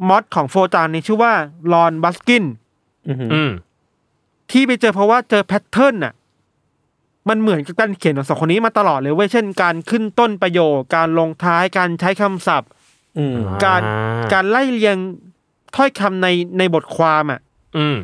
[0.10, 1.34] mod ของ 4chan นี่ชื่อว่า
[1.74, 2.46] Ron Watkins
[3.08, 3.52] อืม อืม
[4.52, 6.14] ที่ไปเจอเพราะว่าเจอ pattern น่ะ
[7.30, 12.70] มันเหมือนกับการเขียนของสองคนนี้มาตลอดเลยเว้ยเช่นการขึ้นต้นประโยค การลงท้ายการใช้คำศัพท์
[13.18, 13.36] อืม
[13.66, 13.94] การอ่
[14.34, 14.98] การไล่เรียง
[15.76, 17.40] ถ้อยคำในในบทความอะ
[17.78, 17.98] อืม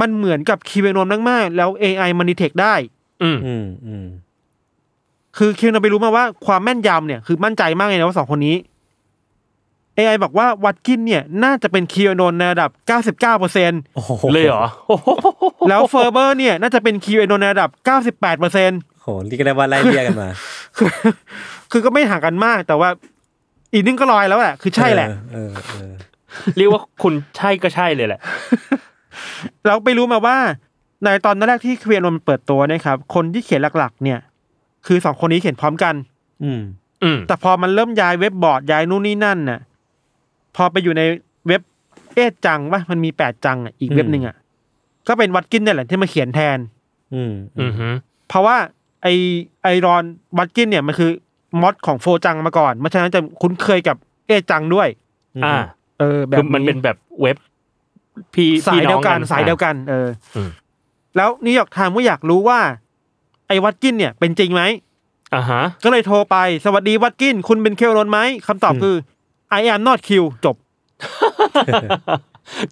[0.00, 2.74] มันเหมือนกับ QAnon มมากๆแล้ว AI มัน detect ได้
[3.22, 4.06] อืมอืมอืม
[5.38, 8.56] คือคิวเราไปรู้มาว่าความแม่นยำเนี่ยคือมั่นใจมากเลยนะว่าสองคนนี้
[9.98, 15.08] AI บอกว่าวัตกินเนี่ยน่าจะเป็นคีโนนในระดับ 99%เปอร์เซ็นโอ้โหเลยเหรอโอ้โห
[15.68, 18.70] แล้วเฟอร์เบอร์เนี่ยน่าจะเป็นคีโนนในระดับ 98%เปอร์เซ็น
[19.02, 20.28] โหนี่ก็ได้ว่าไล่เรียกกันมา
[20.76, 20.88] คือ
[21.70, 22.88] คือก็ไม่ห่างกันมาก แต่ว่า
[23.72, 25.92] อีกนึงก็ลอยแล้วแหละ คือใช่แหละเออเออ
[26.56, 28.20] เรียกว่าคุณใช่ก็ใช่เลยแหละ
[29.66, 30.36] เราไปรู้มาว่า
[31.02, 34.18] ในตอนแรกที่เคียนนเปิดตัวเนะครับ คนที่เขียนหลักๆ เนี่ย
[34.86, 35.94] คือสองคนนี้เขียนพร้อมกัน
[36.44, 36.60] อืม
[37.02, 39.60] อืมแต่พอมันเริ่มย้ายเว็บบอร์ดย้ายนู่นนี่นั่นน่ะ
[40.56, 41.02] พอไปอยู่ใน
[41.46, 41.62] เว็บ
[42.14, 44.36] เอดจังวะมันมีแปดจังอะอีกเว็บหนึ่งอะ
[45.08, 46.58] ก็เป็นวัดกินเนี่ยแหละที่มาเขียนแทน
[47.14, 47.88] อืมอือฮึ
[48.28, 48.56] เพราะว่า
[49.02, 49.08] ไอ
[49.62, 50.04] ไอรอน
[50.38, 51.10] วัตกินเนี่ยมันคือ
[51.60, 54.88] มอดของโฟจังมาก่อนเพราะฉะนั้นจะคุ้นเคยกับเอจังด้วย
[55.44, 55.54] อ่า
[55.98, 57.36] เออ แบคืบอมันเป็นแบบเว็บ
[58.34, 60.48] พี่สายพี่เดีน้ยองวกันสายเดียวกัน เอออืม
[61.16, 62.60] แล้ว New York Times ก็อยากรู้ว่า
[63.48, 64.62] ไอ้ Watkins เนี่ยเป็นจริงไหม
[65.34, 68.94] อ่าฮะ ก็เลยโทรไปสวัสดี Watkins คุณเป็น QAnon ไหมคำตอบคือ
[69.58, 70.10] I am not Q
[70.44, 70.56] จบ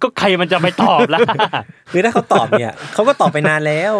[0.01, 1.19] ก็ใครมันจะไปตอบล่ะ
[1.91, 3.93] คือถ้าเขาตอบเนี่ยเขาก็ตอบไปนานแล้ว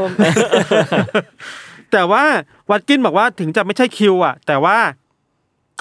[1.91, 2.23] แต่ว่า
[2.69, 4.77] Watkins บอกว่าถึงจะไม่ใช่ Q อะ แต่ว่า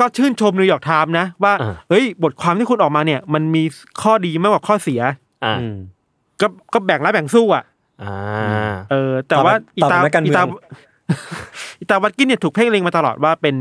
[0.00, 3.62] ก็ชื่นชม New York Times นะว่าอ่าเฮ้ย บทความที่คุณออกมาเนี่ย มันมี
[4.02, 5.00] ข้อดีมากกว่าข้อเสีย
[5.44, 5.76] อ่าอืม
[6.40, 7.64] ก็ก็แบ่งรับแบ่งสู้อะ
[8.02, 8.14] อ่า
[8.90, 10.44] เออ แต่ว่าตอบแบบนักการเมืองอีตา
[11.80, 13.56] อีตา Watkins เนี่ยถูกเพ่งเล็งมาตลอดว่าเป็น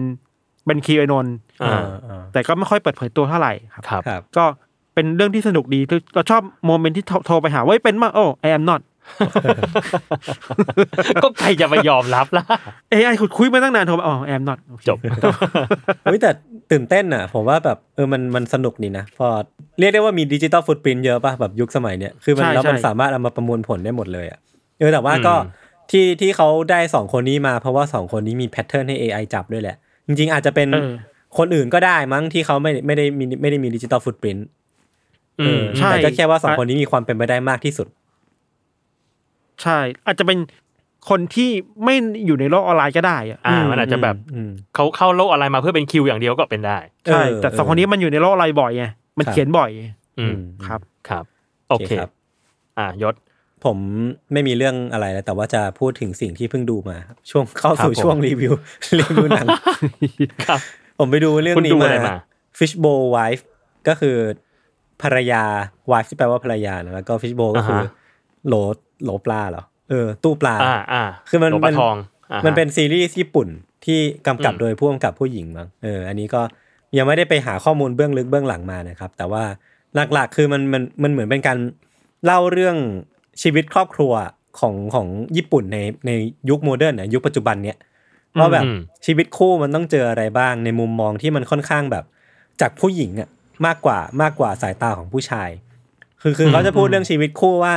[0.66, 4.46] เป็น QAnon อ่าอ่าแต่ก็ไม่ค่อยเปิดเผยตัวเท่าไหร่ครับครับครับ ก็
[4.94, 5.80] เป็นเรื่องที่สนุกดี
[6.16, 8.82] เราชอบ moment ที่โทรโทรไปหาว่าเฮ้ยเป็นป่ะโอ้ I am not
[11.24, 12.44] ก็ใครจะไปยอมรับล่ะ
[12.94, 14.98] AI ขุดคุยมาตั้งนานโทรมาอ๋อ I am not โอเคจบ
[16.04, 16.30] เฮ้ยแต่
[16.72, 19.28] ตื่นเต้นอะ ผมว่าแบบเออมันมันสนุกดีนะพอ
[19.80, 24.40] เรียกได้ว่ามี digital footprint เยอะป่ะแบบยุคสมัยเนี้ยคือมันใช่แล้วมันใช่สามารถเอามาประมวลผลได้หมดเลยอะ
[24.80, 25.50] เออแต่ว่าก็อืม
[25.92, 30.92] ที่ที่เขาได้สองคนนี้มาเพราะว่าสองคนนี้มี pattern ให้ AI จับด้วยแหละ จริง ๆ อาจจะเป็นเออ
[31.38, 34.38] คนอื่นก็ได้มั้งที่เขาไม่ไม่ได้มีไม่ได้มี digital footprint
[35.42, 37.88] อืมใช่แต่ก็แค่ว่าสองคนนี้มีความเป็นไปได้มากที่สุด
[39.64, 40.38] ใช่ อาจจะเป็น
[41.10, 41.50] คนที่
[41.84, 48.86] ไม่อยู่ในโลกออนไลน์ก็ได้อะอ่ามันอาจจะแบบอืมเขาเข้าโลกอะไรมาเพื่อเป็นคิวอย่างเดียวก็เป็นได้ ใช่เออแต่สองคนนี้มันอยู่ในโลกออนไลน์บ่อยไง
[49.18, 49.70] มันครับเขียนบ่อย
[50.20, 50.36] อืม
[50.66, 51.24] ครับ ครับ
[51.70, 52.10] โอเคครับ
[52.78, 53.16] อ่ายศ
[53.66, 53.78] ผม
[54.34, 58.54] ไม่มีเรื่องอะไรแล้ว แต่ว่าจะพูดถึงสิ่งที่เพิ่งดูมาครับช่วงเข้าสู่ครับผมช่วงรีวิว
[59.00, 59.48] รีวิวหนัง
[60.48, 60.60] ครับ
[61.00, 62.16] ผมไปดูเรื่องคุณนี้ดูมาอะไรมา
[62.60, 63.44] Fishbowl Wife
[63.88, 64.16] ก็คือ
[65.02, 65.44] ภรรยา
[65.92, 67.92] wife ที่แปลว่าภรรยานะแล้วก็ Fishbowl ก็คืออาฮะ
[68.48, 68.54] โหล
[69.04, 71.96] โหลปลาเหรอเออตู้ปลาอ่าอ่าคือมันโลมัปะนทอง
[72.32, 73.48] อ่าฮะมันเป็นซีรีส์ญี่ปุ่น
[73.86, 76.42] ที่กำกับอืมโดยผู้กำกับผู้หญิงมั้งเอออันนี้ก็
[76.98, 79.44] ยังไม่ได้ไปหาข้อมูลเบื้องลึกเบื้องหลังมานะครับ แต่ว่า
[80.14, 81.58] หลักๆ คือมันมันมันเหมือนเป็นการ
[82.26, 82.78] เล่าเรื่อง
[83.42, 84.14] ชีวิตครอบครัว
[84.60, 86.12] ของของญี่ปุ่นในใน
[86.50, 87.78] ยุคโมเดิร์นนะยุคปัจจุบันเนี้ย
[88.40, 92.06] ว่าแบบอืมชีวิตคู่มันต้องเจออะไรบ้างในมุมมองที่มันค่อนข้างแบบ
[92.62, 93.30] จากผู้หญิงอะ
[93.66, 95.50] มากกว่ามากกว่าสายตาของผู้ชาย
[96.22, 97.74] คือคือเขาจะพูดเรื่องชีวิตคู่ว่า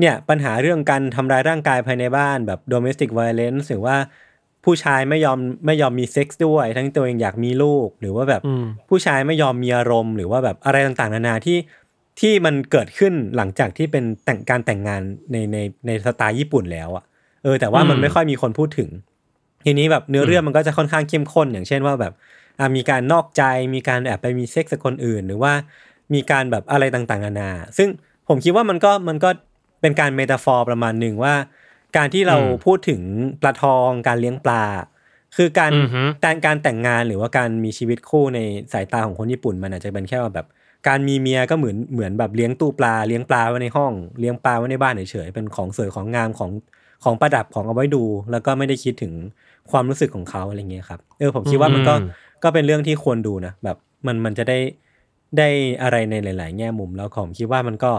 [0.00, 3.96] เนี่ยปัญหาเรื่องการทำร้ายร่างกายภายในบ้านแบบ domestic violence หรือว่า
[4.64, 11.56] ผู้ชายไม่ยอมไม่ยอมมีเซ็กซ์ด้วย ทั้งตัวเองอยากมีลูก หรือว่าแบบอืมผู้ชายไม่ยอมมีอารมณ์หรือว่าแบบอะไรต่างๆนานาที่
[12.20, 15.02] ที่มันเกิดขึ้นหลังจากที่เป็นแต่งการแต่งงาน
[15.32, 17.04] ในในในสไตล์ญี่ปุ่นแล้วอะ
[17.42, 18.90] เออแต่ว่ามันอืมไม่ค่อยมีคนพูดถึง
[19.64, 22.12] ทีนี้แบบเนื้อเรื่องมันก็จะค่อนข้างเข้มข้น อย่างเช่นว่าแบบ
[22.58, 23.42] อะมีการนอกใจ
[23.74, 25.52] มีการแอบไปมีเซ็กซ์กับคนอื่น หรือว่า
[26.14, 27.88] มีการแบบอะไรต่างๆนานา ซึ่ง
[28.28, 29.30] ผมคิดว่ามันก็มันก็
[29.80, 31.34] เป็นการเมตาฟอร์ประมาณหนึ่งว่า
[31.96, 33.00] การที่เราอืมพูดถึง
[33.40, 34.64] ปลาทองการเลี้ยงปลา
[35.36, 38.40] คือการอือฮึการการแต่งงานหรือว่าการมีชีวิตคู่ใน
[38.72, 40.46] สายตาของคนญี่ปุ่น มันอาจจะเป็นแค่ว่าแบบ
[40.88, 46.50] การมีเมียก็เหมือนเหมือนแบบเลี้ยงตู้ปลาเลี้ยงปลาไว้ในห้องเลี้ยงปลาไว้ในบ้านเฉยๆเป็นของสวยของงามของ
[47.04, 49.12] ของประดับของเอาไว้ดู แล้วก็ไม่ได้คิดถึง
[49.70, 52.08] ความรู้สึกของเขาอะไรเงี้ยครับเออผมคิดว่ามันก็อืม
[52.42, 54.58] ก็เป็นเรื่องที่ควรดูนะแบบมันมันจะได้
[55.38, 55.48] ได้
[55.82, 57.92] อะไรในหลาย ๆ แง่มุมแล้วผมคิดว่ามันก็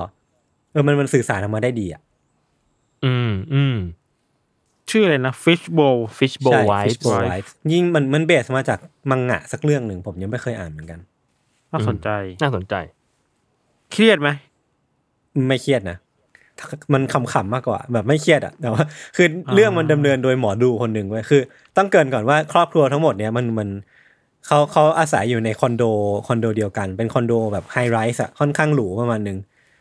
[0.72, 2.02] เออมันมันสื่อสารออกมาได้ดีอะ
[3.06, 3.78] อืมอืม
[4.90, 8.80] ชื่ออะไรนะ fish bowl fishbowl ใช่ wives Fishbowl Wives ยิ่งมันมันเบสมาจาก
[9.12, 11.00] มังงะสักเรื่องหนึ่งผมยังไม่เคยอ่านเหมือนกัน
[11.72, 12.10] น่าสนใจ
[12.42, 12.76] น่าสนใจ
[13.92, 14.30] เครียดไหม
[15.48, 15.98] ไม่เครียดนะ
[16.94, 18.84] มันขำๆมากกว่า แบบไม่เครียดอะแต่ว่า
[19.16, 21.42] คือเรื่องมันดำเนินโดยหมอดูคนหนึ่งไว้ยคือ
[21.78, 23.70] ต้องเกรินก่อนว่าครอบครัวทั้งหมดเนี้ยมันมัน
[24.48, 25.84] เขาเขาอาศัยอยู่ในคอนโด
[26.28, 29.38] คอนโดเดียวกัน เป็นคอนโดแบบไฮไรส์อะค่อนข้างหรูประมาณหนึ่ง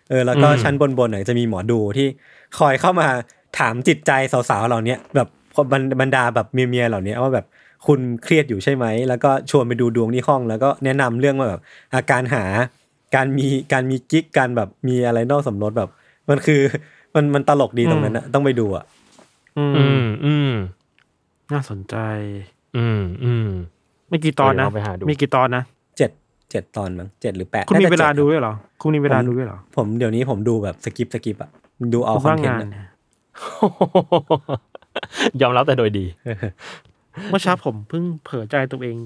[0.08, 2.08] เออแล้วก็อืมชั้นบนบนเนี่ยจะมีหมอดูที่
[2.58, 3.06] คอยเข้ามา
[3.58, 4.10] ถามจิตใจ
[4.50, 5.28] สาวๆเหล่าเนี้ยแบบ
[5.72, 7.46] บรรบรรดาแบบเมียๆเหล่านี้ว่าแบบ
[7.86, 11.60] คุณเครียดอยู่ใช่ไหม แล้วก็ชวนไปดูดวงที่ห้อง แล้วก็แนะนำเรื่องว่าแบบ
[11.94, 12.44] อาการหา
[13.14, 15.90] การมีการมีกิ๊กการแบบมีอะไรนอกสมรสแบบ
[16.30, 16.60] มันคือ
[17.14, 18.84] มันมันตลกดีตรงนั้นนะต้องไปดูอะ
[19.58, 20.52] อือืมมอืม
[21.52, 21.96] น่าสนใจ
[22.76, 23.48] อืมอืม
[24.08, 25.62] ไม่กี่ตอนนะเดี๋ยวเราไปหาดูมีกี่ตอนนะ
[25.98, 26.10] เจ็ด
[26.50, 31.50] เจ็ดตอนมั้งเจ็ดหรือแปดคุณมีน่จะเวลาจ็ดูครับด้วยเหรอคุณมีเวลาดูด้วยเหรอผมเดี๋ยวนี้ผมดูแบบ skip skip อะ
[31.94, 32.86] ดูเอา content อะเนี่ย
[35.40, 36.04] ยอมรับแต่โดยดี
[37.30, 38.96] เมื่อเช้าผมเพิ่งเผลอใจตัวเอง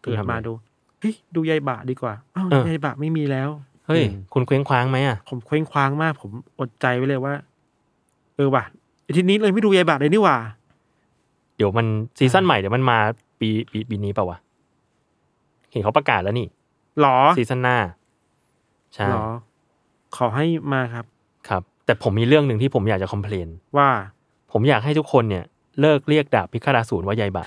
[0.00, 0.52] เพิ่งเกิดทำอะไรมาดู
[1.00, 3.48] เฮ้ยดูยายบะดีกว่าอ้าวเออยายบะไม่มีแล้ว
[3.86, 6.30] เฮ้ย คุณเคว้งคว้างไหมอะ ผมเคว้งคว้างมาก ผม
[6.60, 7.34] อดใจไว้เลยว่า
[8.36, 8.64] เออว่ะ
[9.04, 10.36] อาทีนี้เลยไม่ดูยายบะเลยนี่หว่า
[11.56, 11.86] เดี๋ยวมัน
[12.18, 12.98] ซีซั่นใหม่เดี๋ยวมันมา
[13.40, 14.38] ปีปีปีนี้เปล่าวะ
[15.70, 16.46] เห็นเขาประกาศแล้วนี่
[17.00, 17.76] หรอซีซั่นหน้า
[18.94, 19.26] ใช่หรอ
[20.16, 21.04] ขอให้มาครับ
[21.48, 23.88] ครับ แต่ผมมีเรื่องหนึ่งที่ผมอยากจะ complainว่า
[24.52, 25.44] ผมอยากให้ทุกคนเนี่ย
[25.80, 27.44] เลิกเรียกดาบพิฆาตอสูรว่ายายบะ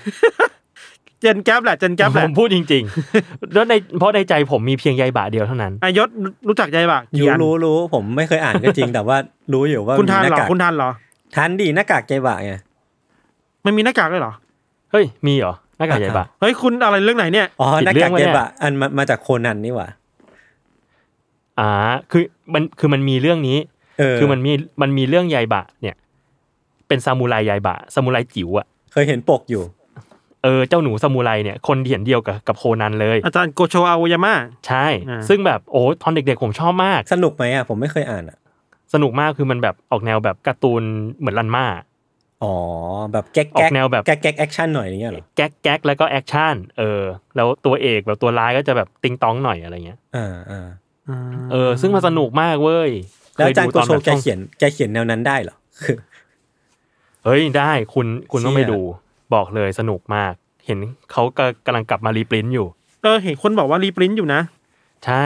[1.20, 6.08] เจนแก๊ปแหละเจนแก๊ปแหผละมพูดจริงๆแล้วในเพราะในใจผมมีเพียงยายบะเดียวเท่านั้น อายศ
[6.48, 9.16] รู้จักยายบะอกี่ยู่อันรู้รู้ผมไม่เคยอ่านก็จริง แต่ว่า
[9.52, 10.90] รู้อยู่ว่าคุณมีทานหเหรน้าอกากคุณทานเหรอ
[11.34, 12.52] ทันดีหน้ากากใจบะไง
[13.64, 14.32] มันมีหน้ากากด้วยเหรอ
[14.92, 19.88] เฮ้ยมีเหรอหน้ากากยายบะเฮ้ยคุณอะไรเรื่องไหนเนี่ย อ๋อผิดหน้าเรื่กาอกงวะใจเนี่ย บะอันมามาจากโคนันนี่หว่า
[21.58, 21.70] อ่า
[22.10, 22.22] คือ
[22.54, 23.58] มันคือมันมีเรื่องนี้
[23.98, 25.96] เออคือมันมีมันมีเรื่องยายบะเนี่ย
[26.92, 29.62] เป็นซามูไรยายบะซามูไรจิ๋วอะเคยเห็นปกอยู่
[30.44, 34.34] เออเจ้าหนูซามูไรเนี่ย คนเขียนเดียวกับกับโคนันเลย อาจารย์โกโชอาโอยาม่า
[34.66, 38.38] ใช่อ่าซึ่งแบบโอ้ตอนเด็กๆผมชอบมาก สนุกไหมอะผมไม่เคยอ่านอะ
[38.94, 40.82] สนุกมากคือมันแบบออกแนวแบบการ์ตูน
[41.18, 41.66] เหมือนรันมา
[42.42, 42.54] อ๋อ
[43.12, 47.02] แบบแก๊กออกแก๊กแนวแบบแก๊กแก๊ก action หน่อยอย่างเงี้ยเหรอแก๊กแก๊กแล้วก็ action เออ
[47.36, 50.68] แล้วตัวเอกแบบตัวร้ายก็จะแบบติงตองหน่อยอะไรเงี้ยอ่าอ่า
[51.52, 52.90] เออ ซึ่งมันสนุกมากเว้ย
[53.36, 55.96] แล้วอาจารย์เคโกดูโชตอนแบบแกช่องเขียนแกเขียนแนวนั้นได้เหรอคือ
[57.24, 58.80] เฮ้ยได้คุณคุณต้องไปเชี่ยดู
[59.34, 60.32] บอกเลยสนุกมาก
[60.66, 60.78] เห็น
[61.12, 62.66] เขาก็กำลังกลับมา reprint อยู่
[63.02, 64.40] เออเห็นคนบอกว่า reprint อยู่นะ
[65.06, 65.24] ใช่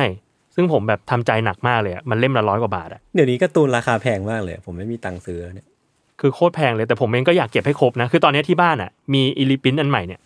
[0.55, 5.69] ซึ่งผมแบบทำใจหนักมากเลยอะมันเล่มละร้อยกว่าบาทอะเดี๋ยวนี้การ์ตูนราคาแพงมากเลย ผมไม่มีตังค์ซื้อแล้วเนี่ย
[6.21, 10.21] คือโคตรแพงเลยแต่ผมเองก็อยากเก็บให้ครบนะ คือตอนนี้ที่บ้านอะมีอี reprint อันใหม่เนี่ย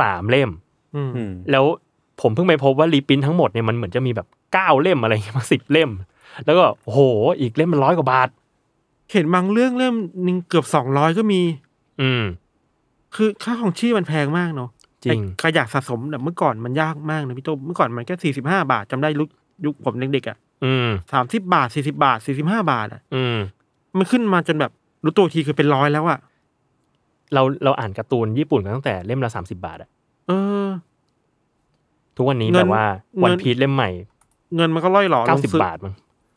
[0.00, 0.50] สามเล่ม
[0.94, 1.64] อืมอืมแล้ว
[2.20, 5.90] ผมเพิ่งไปพบว่ารีปรินท์ทั้งหมดเนี่ยมันเหมือนจะมีแบบเก้าเล่มอะไรอย่างเงี้ยมาสิบเล่ม
[6.44, 7.00] แล้วก็โอ้โห
[7.40, 8.28] อีกเล่มมันร้อยกว่าบาท
[9.12, 9.94] เห็นบางเรื่องเล่ม
[10.24, 11.40] หนึ่งเกือบสองร้อยก็มี
[12.02, 12.24] อืม
[13.14, 14.70] คือค่าของชีพมันแพงมากเนาะ
[15.04, 19.28] จริงไอ้ขยะสะสมแบบเมื่อก่อนมันยากมากนะพี่โตเมื่อก่อนมันแค่สี่สิบห้าบาทจำได้ลุก
[19.64, 23.36] ยุคผมเด็กๆอะอืมสามสิบบาทสี่สิบาทสี่สิบห้าบาทอะ อืม
[23.98, 24.72] มันขึ้นมาจนแบบ
[25.04, 26.18] รู้ตัวทีคือเป็นร้อยแล้วอะ
[27.34, 29.88] เราเราอ่านการ์ตูนญี่ปุ่นกันตั้งแต่เล่มละสามสิบาทอะ
[30.28, 30.32] เอ
[30.64, 30.66] อ
[32.16, 32.86] ทุกวันนี้เงินแบบว่า
[33.18, 33.90] เงินวันพีชเล่มใหม่
[34.56, 35.94] เงินมันก็ล่อยหล่อลเก้างสิบซื้อบาทมั้ง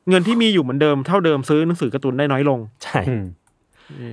[0.09, 3.23] เงินที่มีอยู่เหมือนเดิมเท่าเดิมซื้อหนังสือการ์ตูนได้น้อยลง ใช่อืม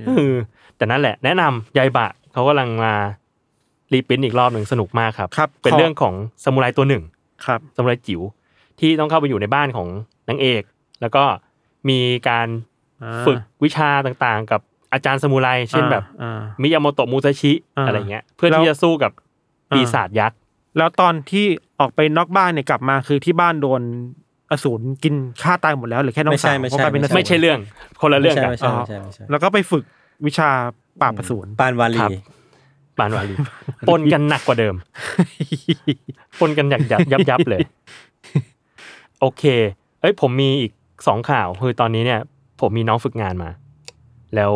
[0.07, 0.33] เออ
[0.77, 2.93] แต่นั่นแหละ แนะนำยายบะเขากำลังมา
[3.93, 7.03] รีปรินท์อีกรอบหนึ่งสนุกมากครับครับเป็นขอเรื่องของซามูไรตัวหนึ่ง
[7.45, 8.21] ครับซามูไรจิ๋ว
[8.79, 9.87] ที่ต้องเข้าไปอยู่ในบ้านของ
[10.29, 10.63] นางเอก
[11.01, 11.23] แล้วก็
[11.89, 11.99] มี
[12.29, 12.47] การ
[13.03, 14.61] อ่าฝึกวิชาต่างๆ กับ
[14.93, 19.11] อาจารย์ซามูไรเช่นแบบอ่ามิยาโมโตะมูซาชิอ่าอะไรเงี้ย เพื่อแล้วที่จะสู้กับ
[19.71, 20.37] อ่าปีศาจยักษ์
[20.77, 21.45] แล้วตอนที่
[21.79, 23.81] ออกไปนอกบ้านเนี่ยกลับมาคือที่บ้านโดน
[24.51, 27.59] อสูรกินฆ่าตายหมดแล้วหรือแค่น้องไม่ใช่สาวไม่ใช่เพราะกลายเป็นอสูรไม่ใช่เรื่อง
[28.01, 29.83] คนละเรื่องกันไม่ใช่ไม่ใช่ไม่ใช่แล้วก็ไปฝึก
[30.25, 30.49] วิชา
[31.01, 32.11] ปราบอสูรปานวาคลีรับ
[32.97, 33.35] ปานวาลี
[33.89, 34.75] ปนกันหนักกว่าเดิม
[36.39, 37.59] ปนกันยับยับยับยับเลย
[39.19, 39.43] โอเค
[40.01, 40.71] เอ้ยผมมีอีก
[41.07, 42.19] สองข่าวคือตอนนี้เนี่ย
[42.61, 43.49] ผมมีน้องฝึกงานมา
[44.35, 44.51] แล้ว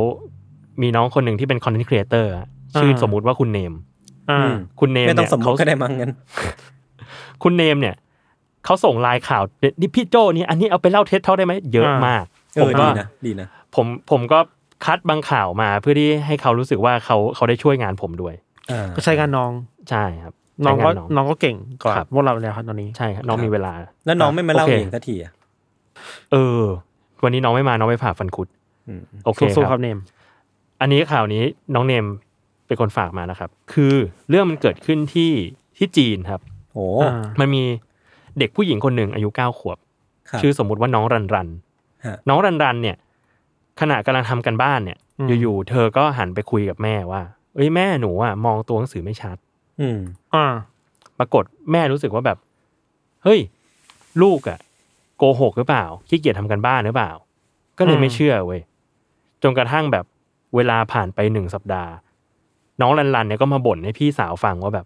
[0.81, 2.31] มีน้องคนหนึ่งที่เป็นคอนเทนต์ครีเอเตอร์
[2.77, 3.73] ชื่อสมมุติว่าคุณเนม
[4.29, 6.11] อ่าอืมคุณเนมไม่ต้อเนี่งยสมมเขาติก็ได้มั้งงั้น
[7.43, 7.95] คุณเนมเนี่ย
[8.65, 9.43] เขาส่งไลน์ข่าว
[9.79, 12.23] นี่พี่โจนี่อันนี้เอาไปเล่าเท็จเท่าได้ไหมเยอะมาก
[12.55, 14.39] เอผมอก็ดีนะดีนะผมผมก็
[14.85, 18.33] คัดบางข่าวมาเพื่อที่ให้เขารู้สึกว่าเขาเขาได้ช่วยงานผมด้วย
[18.71, 19.51] อ่าก็ใช้งานน้อง
[19.89, 20.33] ใช่ครับ
[20.65, 23.73] น้องก็ใช้าน้องก็เก่งกว่าครับพวกเราแล้วครับตอนนี้ใช่ครับน้องมีเวลา
[24.05, 25.31] แล้วน้องไม่มาเล่าโอเคเองสักทีอะ
[26.31, 26.61] เออ
[27.23, 28.47] วันนี้น้องไม่มาน้องไปผ่าฟันคุด
[28.87, 29.97] อืมโอเคสู้คๆครัรับบเนม
[30.81, 31.43] อันนี้ข่าวนี้
[31.75, 32.05] น้องเนม
[32.67, 33.93] เป็นคนฝากมานะครับ คือ
[34.29, 35.31] เรื่องมันเกิดขึ้นที่
[35.77, 36.41] ที่จีนครับ
[36.73, 37.63] โอ้อ่ามันมี
[38.39, 39.77] เด็กผู้หญิงคนหนึ่งอายุเก้าขวบ
[40.29, 41.47] ครับชื่อสมมุติว่าน้องรันรัน
[42.05, 42.97] ฮะน้องรันรันเนี่ย
[43.79, 47.21] ขณะกำลังทำกันบ้านเนี่ยอืมอยู่ๆเธอก็หันไปคุยกับแม่ว่า
[47.55, 49.37] เอ้ยแม่หนูอะมองตัวหนังสือไม่ชัด
[49.79, 49.99] อืม
[50.33, 50.45] อ่า
[51.17, 52.37] ปรากฏแม่รู้สึกว่าแบบ
[53.23, 53.39] เฮ้ย
[54.21, 54.59] ลูกอะ
[55.17, 57.11] โกหกหรือเปล่าขี้เกียจทำกันบ้านหรือเปล่า
[57.77, 58.61] ก็เลยไม่เชื่อเว้ย
[59.43, 60.05] จนกระทั่งแบบ
[60.55, 61.91] เวลาผ่านไปหนึ่งสัปดาห์
[62.81, 64.85] น้องรันรันเนี่ยก็มาบ่นให้พี่สาวฟังว่าแบบ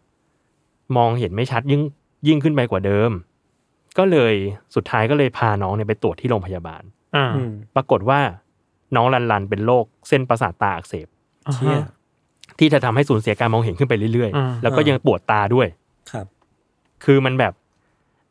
[0.97, 1.81] มองเห็นไม่ชัดยิ่ง
[2.27, 3.11] ยิ่งขึ้นไปกว่าเดิม
[3.99, 4.33] ก็เลย
[4.75, 6.81] สุดท้ายก็เลยพาน้องเนี่ยไปตรวจที่โรงพยาบาล
[7.15, 8.19] อ่าอืมปรากฏว่า
[8.95, 11.07] น้องรันรันเป็นโรคเส้นประสาทตาอักเสบ
[11.47, 11.87] อ่าเชี่ยฮะ
[12.59, 15.67] ที่จะทำให้สูญเสียการมองเห็นขึ้นไปเรื่อยอ่าๆแล้วก็ยังปวดตาด้วย
[16.11, 16.25] ครับ
[17.05, 17.53] คือมันแบบ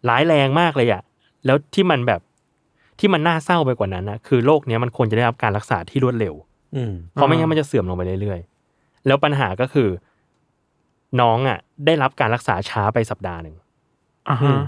[0.09, 1.03] ร้ายแรงมากเลยอะ
[1.47, 2.21] แล้วที่มันแบบ
[2.99, 6.35] ที่มันน่าเศร้าไปกว่านั้นนะคือโรคเนี้ยมันควรจะได้รับการรักษาที่รวดเร็ว
[6.77, 9.89] อืมเพราะไม่งั้นมันจะเสื่อมลงไปเรื่อยๆ แล้วปัญหาก็คือ
[11.21, 13.68] น้องอะ ได้รับการรักษาช้าไปสัปดาห์หนึ่งอ่าฮะ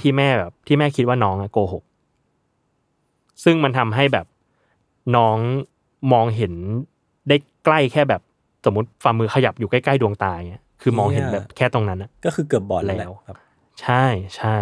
[0.02, 1.84] ที่แม่แบบ ที่แม่คิดว่าน้องอะโกหก
[3.44, 4.26] ซึ่งมันทำให้แบบ
[5.16, 5.36] น้อง
[6.12, 6.52] มองเห็น
[7.28, 8.22] ได้ใกล้แค่แบบ
[8.64, 13.36] สมมติฝ่ามือขยับอยู่ใกล้ๆดวงตาเงี้ยคือมองเห็นแบบแค่ตรงนั้นอะก็คือเกือบบอดแล้วแล้วครับ
[13.82, 14.04] ใช่
[14.36, 14.56] ใช่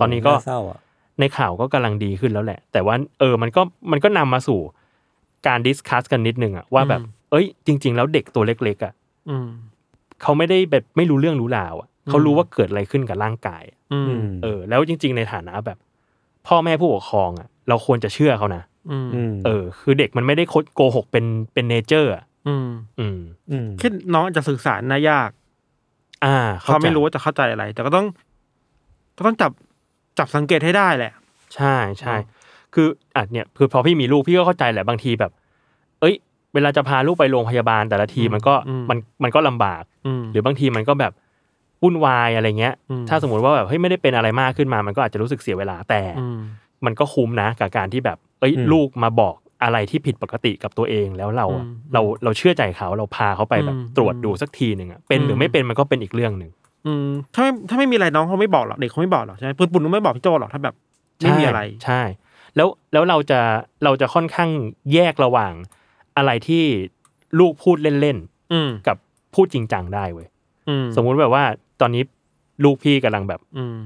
[0.00, 0.78] ตอนนี้ก็โน่าเศร้าอะ
[1.20, 4.60] ในข่าวก็กำลังดีขึ้นแล้วแหละ แต่ว่าเออมันก็มันก็นำมาสู่
[5.46, 8.92] การดิสคัสกันนิดนึงอะว่าแบบ เอ้ย จริง ๆ แล้วเด็กตัวเล็ก ๆอะ
[9.28, 9.48] อืม
[10.22, 15.78] เขาไม่ได้แบบไม่รู้เรื่องรู้ราวอะ เขารู้ว่าเกิดอะไรขึ้นกับร่างกายอะอืมอืมเออ แล้วจริง ๆ ในฐานะแบบ
[16.46, 22.68] พ่อแม่ผู้ปกครองอะเราควรจะเชื่อเขานะอืมอืมเออ คือเด็กมันไม่ได้โกหกเป็นเป็นเนเจอร์อะอืม
[23.00, 23.18] อืม
[23.50, 25.30] อืมแค่น้องอาจจะสื่อสารน่ายาก
[26.24, 28.06] อ่าเขาไม่ใจรู้ว่าจะเข้าใจอะไร แต่ก็ต้อง
[29.16, 29.52] ก็ต้องจับ
[30.18, 31.12] จับสังเกตให้ได้แหละ
[31.54, 32.14] ใช่ใช่
[32.74, 32.86] คือ
[33.16, 35.32] อะเนี่ยคือพอพี่มีลูกพี่ก็เข้าใจแหละบางทีแบบ
[36.00, 36.14] เอ้ย
[36.54, 41.12] เวลาจะพาลูกไปโรงพยาบาลแต่ละทีอืมมันก็อืมมันมันก็ลำบากอืมหรือบางทีมันก็แบบ
[41.82, 46.38] วุ่นวายอะไรเงี้ยอืมถ้าสมมติว่าแบบเฮ้ยไม่ได้เป็นอะไรมากขึ้นมา มันก็อาจจะรู้สึกเสียเวลาแต่อืม
[46.84, 56.50] มันก็คุ้มนะกับการที่แบบ เอ้ยอืมลูกมาบอกอะไรที่ผิดปกติกับตัวเองแล้วเราอะอืมเราเราเชื่อใจเขาเราพาเขาไปแบบอืมตรวจดูสักทีหนึ่งอะเป็นหรือมไม่เป็นมันก็เป็นอีกเรื่องหนึ่ง
[56.86, 60.74] อืมถ้าไม่ถ้าไม่มีอะไรน้องเขาไม่บอกหรอกเด็กเขาไม่บอกหรอกใช่ไหมปุ่นปุ่นไม่บอกพี่โจหรอกถ้าแบบ
[61.18, 62.02] ไม่มีอะไรใช่
[62.56, 63.40] แล้วแล้วเราจะ
[63.84, 64.50] เราจะค่อนข้าง
[64.92, 65.52] แยกระหว่าง
[66.16, 66.64] อะไรที่
[67.40, 68.18] ลูกพูดเล่น
[68.52, 68.96] อืมๆกับ
[69.34, 70.28] พูดจริงจังได้เว้ย
[70.68, 71.44] อืมสมมุติแบบว่า
[71.80, 72.02] ตอนนี้
[72.64, 73.76] ลูกพี่กำลังแบบ อืม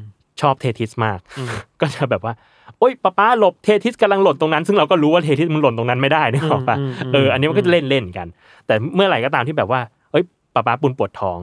[0.40, 1.48] ชอบเททิสมากอืม
[1.80, 2.34] ก็จะแบบว่า
[2.78, 8.26] โอ๊ยป้าป้าหลบเททิสกำลังหล่นตรงนั้น ซึ่งเราก็รู้ว่าเททิสมันหล่นตรงนั้นไม่ได้นึกออกปะอืมอืมเอออันนี้มันก็จะเล่นเล่นๆกัน
[8.66, 9.80] แต่เมื่อไหร่ก็ตามที่แบบว่า
[10.10, 11.38] เอ้ยป้าป้าปุนปวดท้อง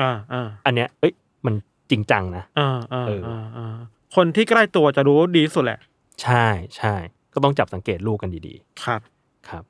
[0.00, 1.12] อ่าอ่าอันเนี้ย เอ้ย
[1.46, 1.54] มัน
[1.90, 3.76] จริงจังนะอ่าอ่าเอออ่อ่าอ่า
[4.16, 5.78] คนที่ใกล้ตัวจะรู้ดีที่สุดแหละ
[6.22, 6.94] ใช่ใช่
[7.34, 9.64] ก็ต้องจับสังเกตลูกกันดีครับๆครับ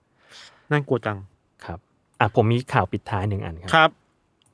[0.70, 1.18] น่ากลัวจัง
[1.64, 1.78] ครับ
[2.20, 3.90] อะผมมีข่าวปิดท้ายหนึ่งอันครับครับ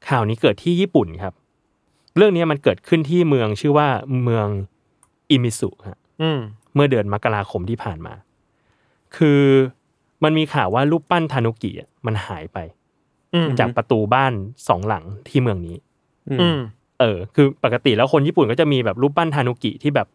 [0.09, 1.35] ข่าวนี้เกิดที่ญี่ปุ่นครับ
[2.17, 3.89] เรื่องนี้มันเกิดขึ้นที่เมืองชื่อว่า
[4.23, 4.47] เมือง
[5.31, 6.41] อิมิสุฮะอืม
[6.75, 8.15] เมื่อเดือนมกราคมที่ผ่านมา
[9.17, 9.43] คือ
[10.25, 12.59] มันมีข่าวว่ารูปปั้นทานุกิอะมันหายไป
[13.35, 14.33] อืมจากประตูบ้าน
[14.69, 15.77] สองหลังที่เมืองนี้
[16.31, 16.61] อืม
[17.01, 20.09] เออ คือปกติแล้วคนญี่ปุ่นก็จะมีแบบรูปปั้นทานุกิที่แบบ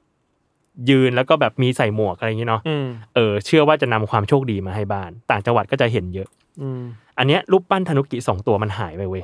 [0.90, 6.28] ยืนแล้วก็แบบมีใส่หมวกอะไรอย่างเงี้ยเนาะอืมเออเชื่อว่าจะนำความโชคดีมาให้บ้าน ต่างจังหวัดก็จะเห็นเยอะ
[6.62, 6.82] อืม
[7.18, 9.24] อันเนี้ยรูปปั้นธนุกิสองตัวมันหายไปเว้ย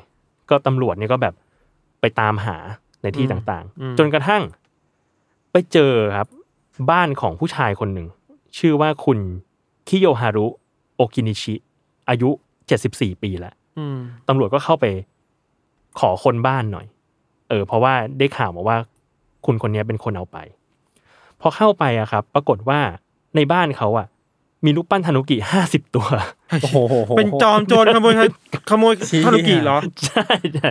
[0.49, 1.33] ก็ตำรวจเนี่ยก็แบบ
[2.01, 2.57] ไปตามหา
[3.01, 4.43] ในที่อืมต่างอืมๆจนกระทั่ง
[5.51, 6.27] ไปเจอครับ
[6.91, 8.07] บ้านของผู้ชายคนหนึ่ง
[8.57, 9.19] ชื่อว่าคุณ
[9.87, 10.47] คิโยฮารุ
[10.95, 11.55] โอกินิชิ
[12.09, 12.29] อายุ
[12.77, 14.85] 74ปีแล้วอืมตำรวจก็เข้าไป
[15.99, 16.87] ขอคนบ้านหน่อย
[17.49, 18.77] เออ เพราะว่าได้ข่าวมาว่า
[19.45, 20.37] คุณคนเนี้ยเป็นคนเอาไป
[21.41, 22.79] พอเข้าไปอะครับ ปรากฏว่า
[23.35, 24.07] ในบ้านเขาอะ
[24.65, 26.07] มีรูปปั้นธนุกิห้าสิบตัว
[26.61, 28.13] โอ้โห เป็นจอมโจรขโมย
[28.69, 30.69] ขโมยเชี่ยทานุกิเหรอ ใช่ใช่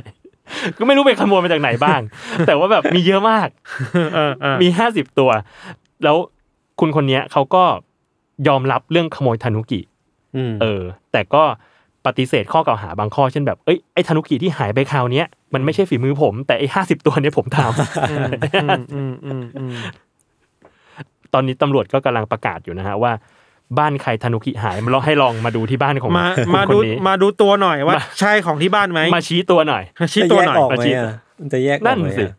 [0.79, 2.01] ก็ไม่รู้ไปขโมยมาจากไหนบ้าง
[2.47, 3.49] แต่ว่าแบบมีเยอะมาก
[4.15, 5.31] เออเออมีห้าสิบตัว
[6.05, 6.17] แล้ว
[6.81, 7.65] คุณคนเนี้ยเขาก็
[8.49, 9.81] ยอมรับเรื่องขโมยธนุกิ
[10.37, 10.83] อืมเออ
[11.13, 11.43] แต่ก็
[12.07, 17.59] ปฏิเสธข้อกล่าวหาบางข้อเช่นแบบเอ้ยไอ้ธนุกิที่หายไปคราวเนี้ยมันไม่ใช่ฝีมือผม แต่ไอ้ห้าสิบตัวเนี้ยผมท
[18.11, 18.67] อืมอื
[19.11, 23.13] มอืมอืมำตอนนี้ตำรวจก็กำลังประกาศอยู่นะฮะว่า
[23.79, 32.35] บ้านใครธนุกิหายมาลองให้ลองมาดูที่บ้านของมาคุณมาคนดูนี้มาดูตัวหน่อยว่ามาใช่ของที่บ้านไหมมาชี้ตัวหน่อยชี้จะตัวแยกหน่อยออกไหมมาชี้อะมันจะแยกออกนั่นไหมสิอะ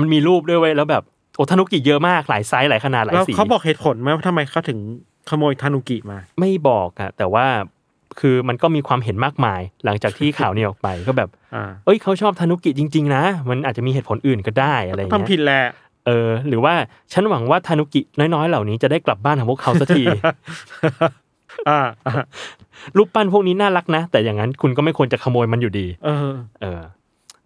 [0.00, 1.02] มันมีรูปด้วยเว้ยแล้วแบบ
[1.36, 4.78] โอ้ธนุกิเยอะมากหลายไซส์หลายขนาดหลายแล้วสีเขาบอกเหตุผลไหมว่าทำไมเขาถึง
[5.30, 7.46] ขโมยทานุกิมา ไม่บอกอะแต่ว่า
[8.20, 15.64] คือมันก็มีความเห็นมากมาย หลังจากที่ข่าวนี้ออกไปก็แบบอ่าเอ้ยเขาชอบธนุกิจริง ๆ นะ มันอาจจะมีเหตุผลอื่นก็ได้อะไรอย่างทำเงี้ผิยดแหละ
[16.06, 16.74] เออ หรือว่า
[17.12, 20.04] ฉันหวังว่าธนุกิน้อยๆ เหล่านี้จะได้กลับบ้านของพวกเขาสักที
[21.68, 22.14] อ่าอ่า
[22.96, 26.80] รูปปั้นพวกนี้น่ารักนะ แต่อย่างนั้นคุณก็ไม่ควรจะขโมยมันอยู่ดี เออ เออ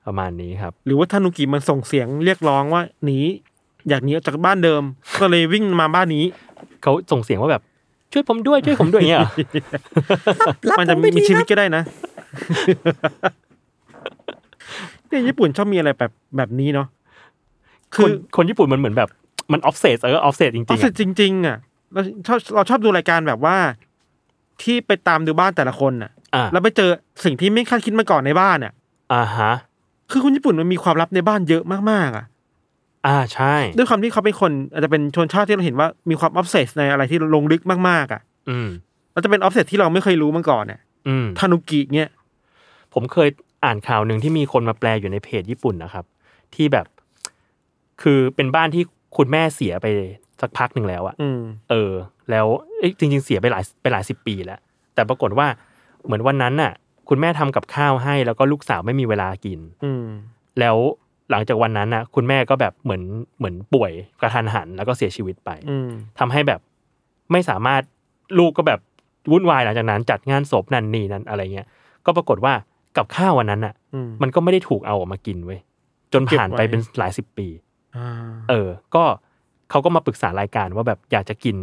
[0.06, 3.18] ประมาณนี้ครับ หรือว่าทานุกิมันส่งเสียงเรียกร้องว่าหนี
[3.88, 4.82] อยากหนีออกจากบ้านเดิม
[5.20, 6.24] ก็เลยวิ่งมาบ้านนี้
[6.82, 7.62] เขาส่งเสียงว่าแบบ
[8.12, 9.30] ช่วยผมด้วยช่วยผมด้วยอย่างเงี้ยเหรอ
[10.78, 11.82] มันจะมีชีวิตก็ได้นะ
[15.08, 16.86] เนี่ยญี่ปุ่นชอบมีอะไรแบบแบบนี้เนาะ
[17.94, 19.08] คคืนอคนญี่ปุ่นมันเหมือนแบบ
[19.52, 21.56] มันออฟเซตเออออฟเซตจริงเอาๆเสร็อะจจริงๆอะ
[21.92, 23.56] เราชอบเราชอบดูรายการแบบว่า
[24.62, 26.90] ที่ไปตามดูบ้านแต่ละคนน่ะอ่าแล้วไปเจอ
[27.24, 28.72] สิ่งที่ไม่คาดคิดมาก่อนในบ้านอะ
[29.12, 29.52] อ่าฮะ
[30.10, 32.24] คือคนญี่ปุ่นมันมีความลับในบ้านเยอะมากๆอะ
[33.06, 38.20] อ่าใช่ ด้วยความที่เขาเป็นคน อาจจะเป็นชนชาติที่เราเห็นว่ามีความ obsess ในอะไรที่ลงลึกมากๆอะ
[38.50, 38.68] อืม
[39.12, 42.10] เราจะเป็น obsess ที่เราไม่เคยรู้มาก่อนเนี่ยอืมทานุกิเนี่ย
[42.94, 43.28] ผมเคย
[43.64, 46.04] อ่านข่าวหนึ่งที่มีคนมาแปลอยู่ในเพจญี่ปุ่นนะครับ
[46.54, 46.86] ที่แบบ
[48.02, 48.82] คือเป็นบ้านที่
[49.16, 49.86] คุณแม่เสียไป
[50.40, 51.92] สักพักหนึ่งแล้วอะอืมเออ
[52.30, 52.46] แล้ว
[52.78, 54.60] เอ้ยจริง ๆ เสียไปหลายไปหลายสิบปีแล้ว
[54.94, 55.46] แต่ปรากฏว่า
[56.04, 56.72] เหมือนวันนั้นน่ะ
[57.08, 60.04] คุณแม่ทำกับข้าวให้ แล้วก็ลูกสาวไม่มีเวลากิน อืม
[60.60, 60.76] แล้ว
[61.30, 63.02] หลังจากวันนั้นน่ะ คุณแม่ก็แบบเหมือน
[63.38, 66.60] เหมือนป่วยกระทันหันแล้วก็เสียชีวิตไป อืมทำให้แบบ
[67.32, 67.82] ไม่สามารถ
[68.38, 68.80] ลูกก็แบบ
[69.32, 71.66] วุ่นวายหลังจากนั้น จัดงานศพนั่นนี่นั่นอะไรเงี้ย
[72.06, 72.52] ก็ปรากฏว่า
[72.96, 75.60] กับข้าววันนั้นอะอืมมันก็ไม่ได้ถูกเอาออกมากินเว้ย
[76.12, 77.66] จนผ่านไปเก็บไว้เป็นหลายสิบปีอ่า
[78.50, 79.04] เออ ก็
[79.70, 81.56] เขาก็มาปรึกษารายการว่าแบบอยากจะกิน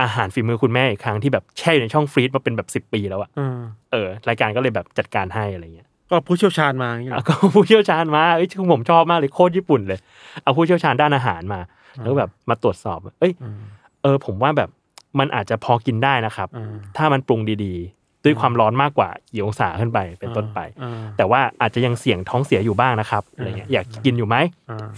[0.00, 3.58] อาหารฝีมือคุณแม่อีกครั้งที่แบบแช่อยู่ในช่องฟรีซมาเป็นแบบสิบปีแล้วอะอ่า
[3.92, 9.98] เออ รายการก็เลยแบบจัดการให้อะไรเงี้ยก็ผู้เชี่ยวชาญมาอย่างเงี้ยเหรแล้อวก็ผู้เชี่ยวชาญมาเอ้ยผมชอบมากเลยโคตรญี่ปุ่นเลย
[10.42, 11.60] เอาผู้เชี่ยวชาญด้านอาหารมา
[12.02, 13.60] แล้วแบบมาตรวจสอบ เอ้ยอืม
[14.02, 14.70] เออ ผมว่าแบบ
[15.18, 17.97] มันอาจจะพอกินได้นะครับอ่าถ้ามันปรุงดีๆ
[18.28, 24.36] ด้วยความร้อนมากกว่ากี่องศาขึ้นไปเป็นต้นไปอ่าแต่ว่าอาจจะยังเสี่ยงท้องเสียอยู่บ้างนะครับอะไรเงี้ยอยากกินอยู่ไหม
[24.70, 24.88] อ่า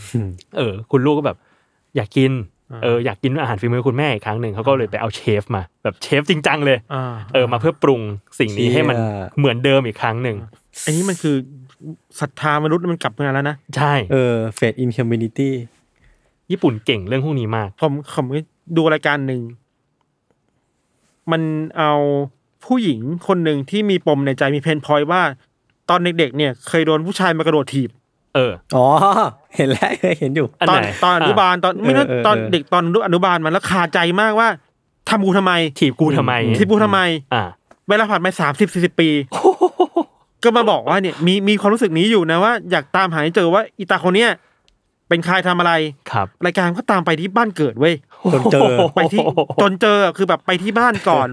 [0.57, 1.37] เออ คุณลูกก็แบบ
[1.97, 2.33] อยากกิน
[2.73, 7.05] อ่าเอออยากกินอาหารฝีมือคุณแม่อีกครั้งหนึ่งเขาก็เลยไปเอาเชฟมา แบบเชฟจริงจังเลยอ่า
[7.35, 8.01] เออมาเพื่อปรุง
[8.39, 10.37] สิ่งนี้ให้มันเชี่ยเหมือนเดิมอีกครั้งหนึ่ง
[10.87, 11.37] อันนี้มันคือ
[12.21, 15.55] ศรัทธามนุษย์มันกลับมาแล้วนะ ใช่เออ faith in humanity
[16.51, 18.27] ญี่ปุ่นเก่งเรื่องพวกนี้มาก ผมผม
[18.77, 19.41] ดูรายการหนึ่ง
[21.33, 21.43] มัน
[21.79, 21.93] เอา
[22.65, 25.23] ผู้หญิงคนหนึ่งที่มีปมในใจมีเพนพอยว่า
[25.91, 27.91] ตอนเด็กๆเนี่ย เคยโดนผู้ชายมากระโดดถีบ
[28.35, 28.87] เออ อ๋อ
[29.57, 29.91] เห็นแล้ว
[30.21, 34.49] เห็นอยู่อันตอไหนนตอนอนุบาลตอนไม่รู้เออเออตอนเออเด็กตอนอนุบาลมันแล้วคาใจมากว่า
[35.09, 37.01] ทำกูทำไมถีบกูทำไมถีบกูทำไม
[37.35, 37.43] อ่า
[37.89, 39.09] เวลาผ่านไปสามสิบสี่สิบปี
[40.45, 44.31] ก็มาบอกว่าเนี่ยมีมีความรู้สึกนี้อยู่นะว่า อยากตามหาให้เจอว่าอีตาคนเนี้ย
[45.09, 45.73] เป็นใครทำอะไร
[46.11, 47.95] ครับรายการก็ตามไปที่บ้านเกิดเว้ย
[48.33, 49.21] จนเจอไปที่
[49.63, 51.29] จนเจอคือแบบไปที่บ้านก่อน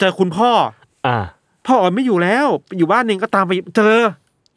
[0.00, 0.50] เจอคุณพ่อ
[1.06, 1.16] อ่า
[1.66, 2.46] พ่ออ๋อยไม่อยู่แล้ว
[2.78, 3.96] อยู่บ้านหนึ่งก็ตามไปเจอ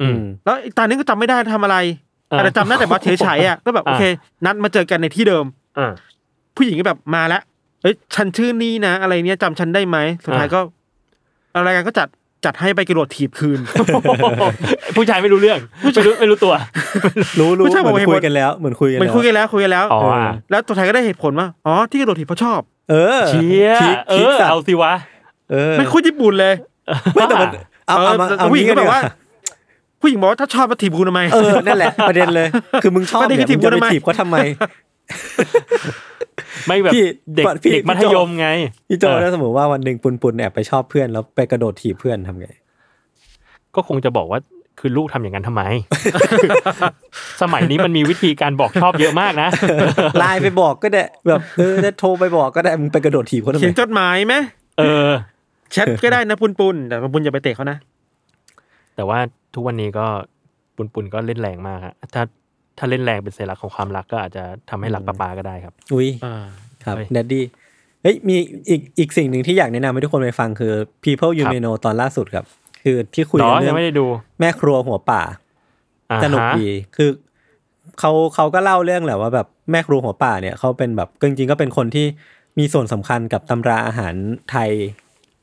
[0.01, 1.77] อืม แล้วไอ้ตานี้ก็จำไม่ได้ทำอะไร
[2.31, 4.03] อ่าอาจจะจำได้แต่ว่าเฉยๆอะก็แบบโอเค
[4.45, 5.45] นัดมาเจอกันในที่เดิม
[5.77, 5.91] อ่า
[6.55, 7.41] ผู้หญิงก็แบบมาแล้ว
[7.81, 10.59] เอ้ยฉันชื่อนี้นะ อะไรเนี้ยจำฉันได้ไหมสุดท้ายอ่า ก็
[11.55, 12.07] อะไรกันก็จัด
[12.45, 13.59] จัดให้ไปกระโดดถีบคืน
[14.95, 16.53] ผู้ชายไม่รู้เรื่อง ไม่รู้ไม่รู้ตัว
[17.39, 22.59] รู้รู้ไม่ใช่เหมือนผมเห็นคุยกันแล้วเหมือนคุยกันมันแล้วคุยกันแล้วคุยกันแล้ว อ๋อเออแล้วตัวไทยก็ได้เหตุผลว่า อ๋อ ที่กระโดดถีบเพราะชอบ
[22.89, 25.16] เออเชียพลิกเอพลิกอสัตเอาว์สิวะเออ
[25.77, 26.53] ไม่คุ้นญี่ปุ่นเลย
[27.13, 27.49] ไม่แต่มัน
[27.87, 29.01] เอาเอามาเออเอาผู้หญิงงี้ก็กันแบดีบกว่าว่า
[30.01, 32.47] ผู้หญิงบอกว่าถ้าชอบมาถีบกูทำไมเออนั่นแหละประเด็นเลย
[32.83, 34.37] คือมึงชอบประเด็นคือเนี่ยมึงจะไปถีถีบบกูเขาทำไมทำไม
[36.67, 38.47] ไม่แบบพี่เด็กพี่เด็กมัธยมไง
[38.89, 42.47] พี่โจเออถ้าสมมติว่าวันหนึ่งปุนปุนแอบไปชอบเพื่อนแล้วไปกระโดดถีบเพื่อนทำไง
[43.75, 44.39] ก็คงจะบอกว่า
[44.79, 45.63] คือลูกทำอย่างนั้นทำไม
[47.41, 49.49] สมัยนี้มันมีวิธีการบอกชอบเยอะมากนะ
[50.19, 54.35] ไลน์ไปบอกก็ได้แบบเออจะโทรไปบอกก็ได้มึงไปกระโดดถีบเขาทำไมเขียนจดหมายไหม
[54.79, 55.09] เออ
[55.72, 57.78] แชทก็ได้นะปุนปุนแต่ปุนอย่าไปเตะเขานะ
[58.95, 59.20] แต่ว่า
[59.53, 60.05] ทุกวันนี้ก็
[60.76, 62.24] ปุนปุนก็เล่นแรงมากฮะถ้า
[62.78, 66.36] ถ้าเล่นแรงเป็นสัญลักษณ์ของความรักก็อาจจะทำให้รักปาปาก็ได้ครับ อุ้ยอ่า
[66.84, 67.43] ครับเฮ้ย daddy
[68.03, 68.38] เฮ้ยมี
[68.70, 72.45] อีกอีกสิ่งหนึ่งที่อยากแนะนำให้ทุกคนไปฟังคือ People You ครับ May Know ตอนล่าสุดครับ
[72.84, 74.05] คือที่คุยเนาะกันเรื่ยัองงไม่ได้ดู
[74.39, 75.22] แม่ครัวหัวป่า
[76.11, 77.09] อ่าสนุกฮะดีคือ
[77.99, 82.05] เขาเขาก็เล่าเรื่องแหละว่าแบบแม่ครัวหัวป่าเนี่ยเขาเป็นแบบจริงๆก็เป็นคนที่
[82.59, 84.13] มีส่วนสำคัญกับตำราอาหาร
[84.51, 84.72] ไทย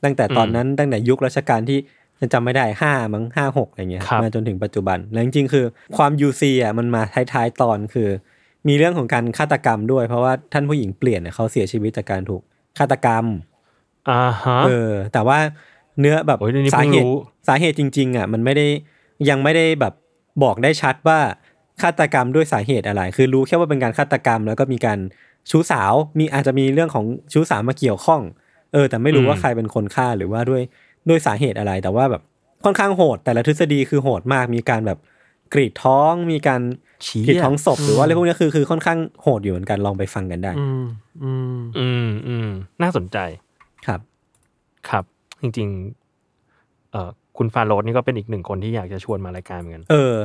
[0.05, 1.79] ตั้งแต่ตอนนั้นตั้งแต่ยุครัชกาลที่
[2.19, 5.65] ยังจำไม่ได้ห้ามั้งห้าหกอะไรเงี้ยครับมาจนถึงปัจจุบันแล้วจริงๆคือ
[5.97, 7.01] ความ UC อะมันมา
[7.33, 8.09] ท้ายๆตอนคือ
[8.67, 12.41] มีเรื่องของการฆาตกรรมด้วย เพราะว่าท่านผู้หญิงเปลี่ยนเนี่ยเขาเสียชีวิตจากการถูก
[12.77, 13.25] ฆาตกรรม
[14.09, 15.37] อ่าฮะเออ แต่ว่า
[15.99, 17.15] เนื้อแบบโอ้ยเรื่องนี้สาเพิ่งเหตุรู้
[17.47, 18.67] สาเหตุจริง ๆ อะ มันไม่ได้
[19.29, 19.93] ยังไม่ได้แบบ
[20.43, 21.19] บอกได้ชัดว่า
[21.81, 24.99] ฆาตกรรมด้วยสาเหตุอะไร คือรู้แค่ว่าเป็นการฆาตกรรม แล้วก็มีการ
[25.49, 28.21] ชู้สาวมีอาจจะมีเรื่องของชู้สาวมาเกี่ยวข้อง
[28.75, 30.61] เออแต่ไม่รู้ว่าใครเป็นคนฆ่าหรือว่าด้วย
[31.09, 32.21] ด้วยสาเหตุอะไร แต่ว่าแบบ
[32.63, 34.99] ค่อนข้างโหด แต่ละทฤษฎีคือโหดมากมีการแบบ
[35.53, 36.61] กรีดท้องมีการ
[37.03, 40.85] เชี่ยกรีดท้องศพหรือว่าอะไรพวกนี้คือคือค่อนข้างโหดอยู่เหมือนกันลองไปฟังกันได้อืม
[41.23, 42.49] อืมอืมอืม
[42.81, 43.17] น่าสนใจ
[43.87, 43.99] ครับ
[44.89, 45.03] ครับ
[45.41, 45.67] จริง
[46.29, 50.15] ๆ เอ่อคุณฟาโรสนี่ก็เป็นอีกหนึ่งคนที่อยากจะชวนมารายการเหมือนกัน เออ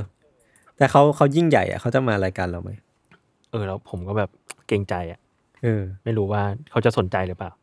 [0.76, 2.70] แต่เขาเขายิ่งใหญ่อะเขาจะมารายการเราไหม
[3.50, 4.30] เออ แล้วผมก็แบบ
[4.66, 5.20] เกรงใจอะ
[5.64, 7.59] เออ ไม่รู้ว่าเขาจะสนใจหรือเปล่าครับ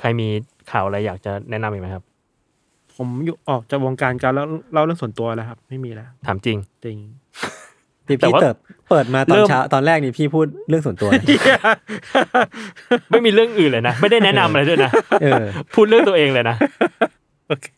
[0.00, 0.28] ใครมี
[0.70, 2.04] ข่าวอะไรอยากจะแนะนำอีกไหมครับ
[2.94, 6.96] ผมอยู่ออกจากวงการการแล้วเล่าเรื่องส่วนตัวแล้วครับ ไม่มีแล้ว ถามจริง จริง
[8.06, 8.56] ที่แต่พี่ว่าเติบ
[8.90, 11.24] เปิดมาตอนเริ่มเช้าตอนแรกนี่พี่พูดเรื่องส่วนตัวนะ
[13.10, 14.90] ไม่มีเรื่องอื่นเลยนะ ไม่ได้แนะนำอะไรด้วยนะ
[15.22, 16.56] เออ พูดเรื่องตัวเองเลยนะ
[17.48, 17.68] โอเค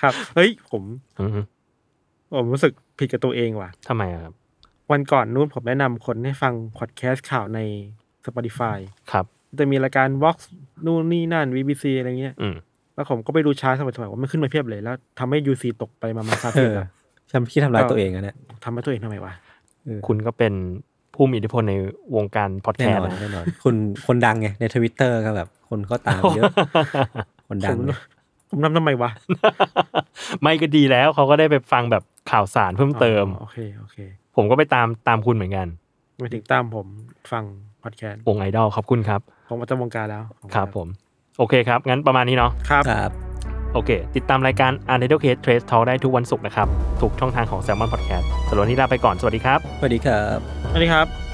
[0.00, 0.82] ครับ เฮ้ย ผม
[1.20, 1.40] อือฮึ
[2.36, 4.34] ผมรู้สึกผิดกับตัวเองว่ะ ทำไมอะครับ
[4.90, 7.60] วันก่อนนู้นผมแนะนำคนให้ฟังพอดแคสต์ข่าวใน
[8.26, 8.78] Spotify
[9.12, 9.26] ครับ
[9.58, 10.36] จะมีรายการ Vox
[10.86, 12.54] นู่นนี่นั่น BBC อะไรเงี้ยอืม
[12.94, 16.88] แล้วผมก็ไปดูชาร์ตสมัยสมัยว่ามันขึ้นมาเพียบเลย แล้วทำให้ UC ตกไปมามาซาเอเทียออะ
[17.30, 19.32] ฉันพี่ทำร้ายตัวเองอะเนี่ยทำให้ตัวเองทำไมวะ
[19.84, 20.52] เออคุณก็เป็น
[21.14, 21.74] ผู้มีอิทธิพลใน
[22.16, 23.74] วงการพอดแคแน่สนต์อนนะแน่นอนคุณ
[24.06, 26.52] คนดังไงในทวิตเตอร์ก็แบบ คนก็ตามเยอะ
[27.48, 28.00] คนดังผมเนี่ย
[28.50, 29.10] ผมทำทำไมวะ
[30.42, 33.96] ไม่ก็ดีแล้วเขาก็ได้ไปฟังแบบข่าวสารเพิ่มเติมอ๋อโอเคโอเค
[34.36, 35.66] ผมก็ไปตามตามคุณเหมือนกัน
[36.18, 36.86] ไปถึงตามผม
[37.32, 37.44] ฟัง
[37.82, 40.88] พอดแคสต์วงไอดอลขอบคุณครับ ผมมาจากวงการแล้วขอณครับผม
[41.38, 43.10] โอเคครับ งั้นประมาณนี้เนาะครับครับ
[43.74, 46.68] โอเค ติดตามรายการ u n t i t l e Case Trace Talk ได้ทุกวันศุกร์นะครับ
[47.00, 50.38] ทุกช่องทางของ Salmon Podcast สำหรับวันนี้ลาไปก่อน สวัสดีครับ สวัสดีครับ
[50.70, 51.25] สวัสดีครับ